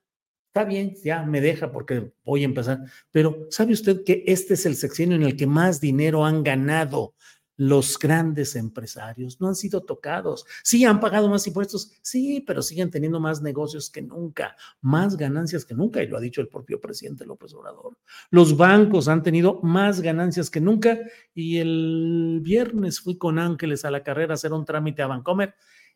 está 0.56 0.64
bien, 0.64 0.96
ya 1.04 1.22
me 1.24 1.42
deja 1.42 1.70
porque 1.70 2.14
voy 2.24 2.44
a 2.44 2.46
empezar, 2.46 2.80
pero 3.12 3.46
¿sabe 3.50 3.74
usted 3.74 4.06
que 4.06 4.24
este 4.26 4.54
es 4.54 4.66
el 4.66 4.78
sexenio 4.78 5.18
en 5.18 5.24
el 5.24 5.36
que 5.36 5.48
más 5.48 5.82
dinero 5.82 6.24
han 6.24 6.44
ganado 6.44 7.14
los 7.58 7.98
grandes 7.98 8.56
empresarios 8.58 9.40
no 9.40 9.48
han 9.48 9.56
sido 9.56 9.84
tocados. 9.84 10.46
Sí, 10.62 10.84
han 10.84 11.00
pagado 11.00 11.30
más 11.30 11.48
impuestos, 11.48 11.94
sí, 12.02 12.44
pero 12.46 12.62
siguen 12.62 12.92
teniendo 12.92 13.22
más 13.22 13.42
negocios 13.42 13.90
que 13.90 14.02
nunca, 14.02 14.58
más 14.82 15.16
ganancias 15.16 15.64
que 15.64 15.74
nunca, 15.74 16.04
y 16.04 16.08
lo 16.08 16.18
ha 16.18 16.22
dicho 16.22 16.42
el 16.42 16.50
propio 16.50 16.82
presidente 16.82 17.26
López 17.26 17.54
Obrador. 17.54 17.98
Los 18.30 18.58
bancos 18.58 19.08
han 19.08 19.24
tenido 19.24 19.62
más 19.62 20.02
ganancias 20.02 20.50
que 20.50 20.60
nunca, 20.60 21.00
y 21.34 21.60
el 21.60 22.42
viernes 22.42 23.00
fui 23.00 23.18
con 23.18 23.40
Ángeles 23.40 23.86
a 23.86 23.92
la 23.92 24.04
carrera 24.04 24.34
a 24.34 24.36
hacer 24.36 24.52
un 24.52 24.66
trámite 24.66 25.02
a 25.02 25.08
Bancomer 25.08 25.56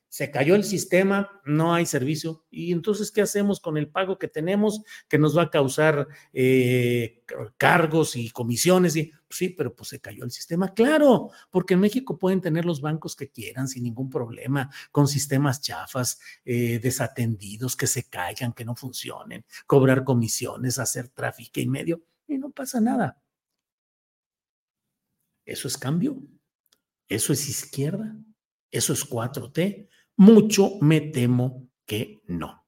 se 0.10 0.32
cayó 0.32 0.56
el 0.56 0.64
sistema, 0.64 1.42
no 1.46 1.74
hay 1.74 1.86
servicio. 1.86 2.44
Y 2.50 2.72
entonces, 2.72 3.12
¿qué 3.12 3.22
hacemos 3.22 3.60
con 3.60 3.78
el 3.78 3.88
pago 3.90 4.18
que 4.18 4.28
tenemos 4.28 4.82
que 5.08 5.20
nos 5.20 5.38
va 5.38 5.44
a 5.44 5.50
causar 5.52 6.08
eh, 6.34 7.24
cargos 7.58 8.16
y 8.16 8.32
comisiones? 8.32 8.96
Y, 8.96 9.12
sí, 9.30 9.50
pero 9.50 9.76
pues 9.76 9.90
se 9.90 10.02
cayó 10.02 10.24
el 10.24 10.32
sistema. 10.32 10.74
Claro, 10.74 11.30
porque 11.52 11.76
en 11.76 11.82
México 11.82 12.18
pueden 12.18 12.42
tener 12.42 12.66
los 12.66 12.82
bancos 12.82 13.16
que 13.16 13.30
quieran 13.30 13.68
sin 13.68 13.84
ningún 13.84 14.10
problema, 14.10 14.72
con 14.92 15.08
sistemas 15.08 15.62
chafas, 15.62 16.20
eh, 16.44 16.80
desatendidos, 16.80 17.76
que 17.76 17.88
se 17.88 18.10
caigan, 18.10 18.54
que 18.54 18.66
no 18.66 18.76
funcionen, 18.76 19.46
cobrar 19.68 20.04
comisiones, 20.04 20.80
hacer 20.80 21.10
tráfico 21.10 21.60
y 21.60 21.68
medio, 21.68 22.02
y 22.28 22.40
no 22.40 22.50
pasa 22.50 22.82
nada. 22.82 23.22
Eso 25.46 25.68
es 25.68 25.78
cambio. 25.78 26.22
Eso 27.08 27.34
es 27.34 27.48
izquierda. 27.48 28.16
Eso 28.72 28.94
es 28.94 29.04
4T. 29.04 29.88
Mucho 30.20 30.72
me 30.82 31.00
temo 31.00 31.70
que 31.86 32.22
no. 32.28 32.66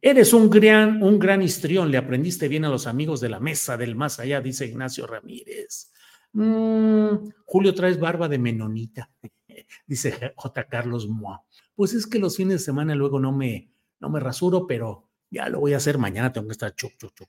Eres 0.00 0.32
un 0.32 0.48
gran, 0.48 1.02
un 1.02 1.18
gran 1.18 1.42
histrión, 1.42 1.90
le 1.90 1.98
aprendiste 1.98 2.48
bien 2.48 2.64
a 2.64 2.70
los 2.70 2.86
amigos 2.86 3.20
de 3.20 3.28
la 3.28 3.40
mesa 3.40 3.76
del 3.76 3.94
más 3.94 4.18
allá, 4.18 4.40
dice 4.40 4.64
Ignacio 4.64 5.06
Ramírez. 5.06 5.92
Mm, 6.32 7.28
Julio 7.44 7.74
traes 7.74 8.00
barba 8.00 8.26
de 8.26 8.38
menonita, 8.38 9.10
dice 9.86 10.32
J. 10.34 10.64
Carlos 10.64 11.06
Moa. 11.10 11.44
Pues 11.74 11.92
es 11.92 12.06
que 12.06 12.18
los 12.18 12.38
fines 12.38 12.54
de 12.54 12.64
semana 12.64 12.94
luego 12.94 13.20
no 13.20 13.30
me, 13.30 13.70
no 13.98 14.08
me 14.08 14.18
rasuro, 14.18 14.66
pero 14.66 15.10
ya 15.28 15.50
lo 15.50 15.60
voy 15.60 15.74
a 15.74 15.76
hacer 15.76 15.98
mañana, 15.98 16.32
tengo 16.32 16.46
que 16.46 16.52
estar 16.52 16.74
chuc, 16.74 16.96
chuc, 16.96 17.14
chuc. 17.14 17.28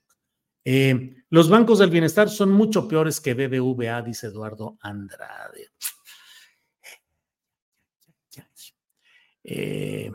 Eh, 0.64 1.16
los 1.28 1.50
bancos 1.50 1.80
del 1.80 1.90
bienestar 1.90 2.30
son 2.30 2.50
mucho 2.50 2.88
peores 2.88 3.20
que 3.20 3.34
BBVA, 3.34 4.00
dice 4.00 4.28
Eduardo 4.28 4.78
Andrade. 4.80 5.72
Eh, 9.44 10.12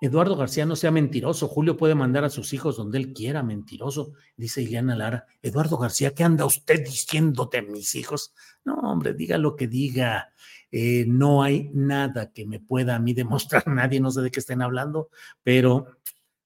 Eduardo 0.00 0.36
García 0.36 0.66
no 0.66 0.74
sea 0.74 0.90
mentiroso. 0.90 1.46
Julio 1.46 1.76
puede 1.76 1.94
mandar 1.94 2.24
a 2.24 2.30
sus 2.30 2.52
hijos 2.52 2.76
donde 2.76 2.98
él 2.98 3.12
quiera, 3.12 3.42
mentiroso. 3.42 4.12
Dice 4.36 4.62
Ileana 4.62 4.96
Lara. 4.96 5.26
Eduardo 5.40 5.76
García, 5.78 6.14
¿qué 6.14 6.24
anda 6.24 6.44
usted 6.44 6.84
diciéndote, 6.84 7.62
mis 7.62 7.94
hijos? 7.94 8.34
No, 8.64 8.74
hombre, 8.74 9.14
diga 9.14 9.38
lo 9.38 9.54
que 9.54 9.68
diga. 9.68 10.32
Eh, 10.72 11.04
no 11.06 11.42
hay 11.42 11.70
nada 11.72 12.32
que 12.32 12.44
me 12.44 12.58
pueda 12.58 12.96
a 12.96 12.98
mí 12.98 13.14
demostrar. 13.14 13.66
Nadie, 13.68 14.00
no 14.00 14.10
sé 14.10 14.20
de 14.22 14.30
qué 14.30 14.40
estén 14.40 14.62
hablando, 14.62 15.10
pero 15.42 15.98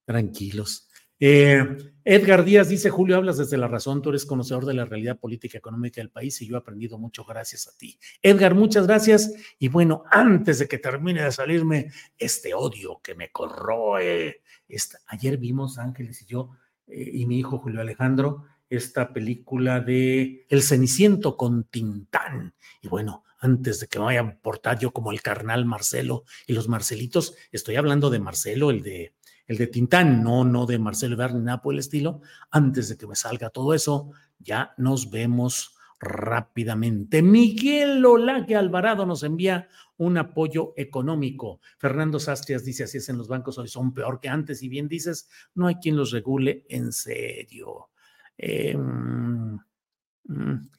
tranquilos. 0.04 0.89
Eh, 1.20 1.76
Edgar 2.02 2.44
Díaz 2.44 2.70
dice, 2.70 2.88
Julio, 2.88 3.16
hablas 3.16 3.36
desde 3.36 3.58
la 3.58 3.68
razón, 3.68 4.00
tú 4.00 4.08
eres 4.08 4.24
conocedor 4.24 4.64
de 4.64 4.72
la 4.74 4.86
realidad 4.86 5.18
política 5.18 5.58
económica 5.58 6.00
del 6.00 6.10
país 6.10 6.40
y 6.40 6.46
yo 6.46 6.56
he 6.56 6.58
aprendido 6.58 6.98
mucho 6.98 7.24
gracias 7.24 7.68
a 7.68 7.76
ti. 7.76 7.98
Edgar, 8.22 8.54
muchas 8.54 8.86
gracias. 8.86 9.32
Y 9.58 9.68
bueno, 9.68 10.04
antes 10.10 10.58
de 10.58 10.66
que 10.66 10.78
termine 10.78 11.22
de 11.22 11.30
salirme 11.30 11.92
este 12.18 12.54
odio 12.54 13.00
que 13.02 13.14
me 13.14 13.30
corroe, 13.30 14.40
ayer 15.08 15.36
vimos 15.36 15.78
Ángeles 15.78 16.22
y 16.22 16.26
yo 16.26 16.50
eh, 16.86 17.10
y 17.12 17.26
mi 17.26 17.38
hijo 17.38 17.58
Julio 17.58 17.82
Alejandro 17.82 18.46
esta 18.70 19.12
película 19.12 19.80
de 19.80 20.46
El 20.48 20.62
Ceniciento 20.62 21.36
con 21.36 21.64
Tintán. 21.64 22.54
Y 22.80 22.88
bueno, 22.88 23.24
antes 23.40 23.80
de 23.80 23.88
que 23.88 23.98
me 23.98 24.04
vaya 24.06 24.20
a 24.20 24.36
portar 24.36 24.78
yo 24.78 24.92
como 24.92 25.10
el 25.10 25.22
carnal 25.22 25.64
Marcelo 25.64 26.24
y 26.46 26.52
los 26.52 26.68
Marcelitos, 26.68 27.34
estoy 27.50 27.76
hablando 27.76 28.10
de 28.10 28.20
Marcelo, 28.20 28.70
el 28.70 28.82
de 28.82 29.14
el 29.50 29.58
de 29.58 29.66
Tintán, 29.66 30.22
no, 30.22 30.44
no 30.44 30.64
de 30.64 30.78
Marcelo 30.78 31.14
Ebrard 31.14 31.34
ni 31.34 31.40
nada 31.40 31.60
por 31.60 31.74
el 31.74 31.80
estilo. 31.80 32.20
Antes 32.52 32.88
de 32.88 32.96
que 32.96 33.08
me 33.08 33.16
salga 33.16 33.50
todo 33.50 33.74
eso, 33.74 34.12
ya 34.38 34.74
nos 34.76 35.10
vemos 35.10 35.74
rápidamente. 35.98 37.20
Miguel 37.20 38.06
Olaque 38.06 38.54
Alvarado 38.54 39.04
nos 39.06 39.24
envía 39.24 39.66
un 39.96 40.18
apoyo 40.18 40.72
económico. 40.76 41.58
Fernando 41.78 42.20
Sastrias 42.20 42.64
dice, 42.64 42.84
así 42.84 42.98
es 42.98 43.08
en 43.08 43.18
los 43.18 43.26
bancos, 43.26 43.58
hoy 43.58 43.66
son 43.66 43.92
peor 43.92 44.20
que 44.20 44.28
antes, 44.28 44.62
y 44.62 44.68
bien 44.68 44.86
dices, 44.86 45.28
no 45.56 45.66
hay 45.66 45.74
quien 45.74 45.96
los 45.96 46.12
regule 46.12 46.64
en 46.68 46.92
serio. 46.92 47.88
Em, 48.38 49.58
mm, 50.26 50.70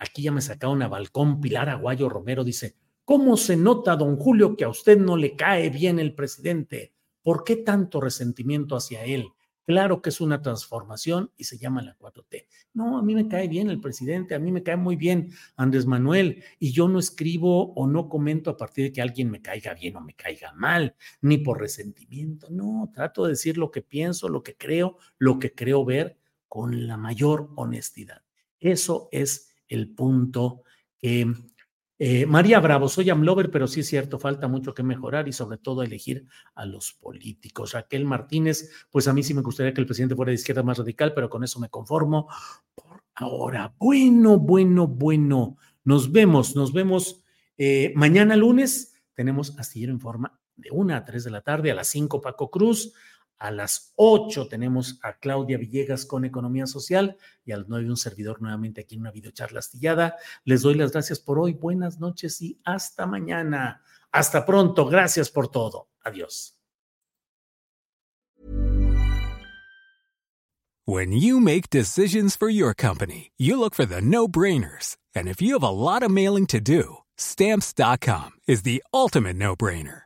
aquí 0.00 0.22
ya 0.22 0.32
me 0.32 0.40
saca 0.40 0.66
una 0.66 0.88
balcón, 0.88 1.40
Pilar 1.40 1.68
Aguayo 1.68 2.08
Romero 2.08 2.42
dice, 2.42 2.74
¿cómo 3.04 3.36
se 3.36 3.56
nota, 3.56 3.94
don 3.94 4.16
Julio, 4.16 4.56
que 4.56 4.64
a 4.64 4.68
usted 4.68 4.98
no 4.98 5.16
le 5.16 5.36
cae 5.36 5.70
bien 5.70 6.00
el 6.00 6.12
presidente? 6.12 6.95
¿Por 7.26 7.42
qué 7.42 7.56
tanto 7.56 8.00
resentimiento 8.00 8.76
hacia 8.76 9.04
él? 9.04 9.30
Claro 9.64 10.00
que 10.00 10.10
es 10.10 10.20
una 10.20 10.42
transformación 10.42 11.32
y 11.36 11.42
se 11.42 11.58
llama 11.58 11.82
la 11.82 11.98
4T. 11.98 12.46
No, 12.72 12.98
a 12.98 13.02
mí 13.02 13.16
me 13.16 13.26
cae 13.26 13.48
bien 13.48 13.68
el 13.68 13.80
presidente, 13.80 14.36
a 14.36 14.38
mí 14.38 14.52
me 14.52 14.62
cae 14.62 14.76
muy 14.76 14.94
bien 14.94 15.32
Andrés 15.56 15.86
Manuel 15.86 16.44
y 16.60 16.70
yo 16.70 16.86
no 16.86 17.00
escribo 17.00 17.74
o 17.74 17.88
no 17.88 18.08
comento 18.08 18.50
a 18.50 18.56
partir 18.56 18.84
de 18.84 18.92
que 18.92 19.02
alguien 19.02 19.28
me 19.28 19.42
caiga 19.42 19.74
bien 19.74 19.96
o 19.96 20.00
me 20.00 20.14
caiga 20.14 20.52
mal, 20.52 20.94
ni 21.20 21.38
por 21.38 21.58
resentimiento. 21.58 22.46
No, 22.48 22.92
trato 22.94 23.24
de 23.24 23.30
decir 23.30 23.58
lo 23.58 23.72
que 23.72 23.82
pienso, 23.82 24.28
lo 24.28 24.44
que 24.44 24.56
creo, 24.56 24.96
lo 25.18 25.40
que 25.40 25.52
creo 25.52 25.84
ver 25.84 26.20
con 26.46 26.86
la 26.86 26.96
mayor 26.96 27.50
honestidad. 27.56 28.22
Eso 28.60 29.08
es 29.10 29.52
el 29.66 29.92
punto 29.92 30.62
que 30.96 31.26
eh, 31.98 32.26
María 32.26 32.60
Bravo, 32.60 32.88
soy 32.88 33.10
Amlover, 33.10 33.50
pero 33.50 33.66
sí 33.66 33.80
es 33.80 33.86
cierto, 33.88 34.18
falta 34.18 34.48
mucho 34.48 34.74
que 34.74 34.82
mejorar 34.82 35.28
y 35.28 35.32
sobre 35.32 35.58
todo 35.58 35.82
elegir 35.82 36.26
a 36.54 36.66
los 36.66 36.92
políticos. 36.92 37.72
Raquel 37.72 38.04
Martínez, 38.04 38.70
pues 38.90 39.08
a 39.08 39.12
mí 39.12 39.22
sí 39.22 39.34
me 39.34 39.42
gustaría 39.42 39.72
que 39.72 39.80
el 39.80 39.86
presidente 39.86 40.14
fuera 40.14 40.30
de 40.30 40.36
izquierda 40.36 40.62
más 40.62 40.78
radical, 40.78 41.14
pero 41.14 41.30
con 41.30 41.44
eso 41.44 41.58
me 41.60 41.68
conformo 41.68 42.28
por 42.74 43.02
ahora. 43.14 43.74
Bueno, 43.78 44.38
bueno, 44.38 44.86
bueno. 44.86 45.56
Nos 45.84 46.10
vemos, 46.10 46.56
nos 46.56 46.72
vemos 46.72 47.22
eh, 47.56 47.92
mañana 47.94 48.36
lunes. 48.36 48.94
Tenemos 49.14 49.58
Astillero 49.58 49.92
en 49.92 50.00
Forma 50.00 50.38
de 50.56 50.70
una 50.70 50.96
a 50.96 51.04
tres 51.04 51.24
de 51.24 51.30
la 51.30 51.42
tarde, 51.42 51.70
a 51.70 51.74
las 51.74 51.88
cinco 51.88 52.20
Paco 52.20 52.50
Cruz, 52.50 52.92
a 53.38 53.50
las 53.50 53.92
8 53.96 54.48
tenemos 54.48 54.98
a 55.02 55.18
Claudia 55.18 55.58
Villegas 55.58 56.06
con 56.06 56.24
Economía 56.24 56.66
Social 56.66 57.16
y 57.44 57.52
a 57.52 57.58
las 57.58 57.68
9 57.68 57.88
un 57.88 57.96
servidor 57.96 58.40
nuevamente 58.40 58.80
aquí 58.80 58.94
en 58.94 59.02
una 59.02 59.10
videocharla 59.10 59.58
astillada. 59.58 60.16
Les 60.44 60.62
doy 60.62 60.74
las 60.74 60.92
gracias 60.92 61.20
por 61.20 61.38
hoy. 61.38 61.52
Buenas 61.52 62.00
noches 62.00 62.40
y 62.40 62.58
hasta 62.64 63.06
mañana. 63.06 63.82
Hasta 64.12 64.46
pronto. 64.46 64.86
Gracias 64.86 65.30
por 65.30 65.48
todo. 65.48 65.88
Adiós. 66.02 66.54
When 70.88 71.10
you 71.10 71.40
make 71.40 71.68
decisions 71.68 72.36
for 72.36 72.48
your 72.48 72.72
company, 72.72 73.32
you 73.36 73.58
look 73.58 73.74
for 73.74 73.84
the 73.84 74.00
no-brainers. 74.00 74.96
And 75.16 75.26
if 75.26 75.42
you 75.42 75.54
have 75.54 75.64
a 75.64 75.68
lot 75.68 76.04
of 76.04 76.12
mailing 76.12 76.46
to 76.46 76.60
do, 76.60 76.98
stamps.com 77.16 78.38
is 78.46 78.62
the 78.62 78.84
ultimate 78.94 79.34
no-brainer. 79.34 80.05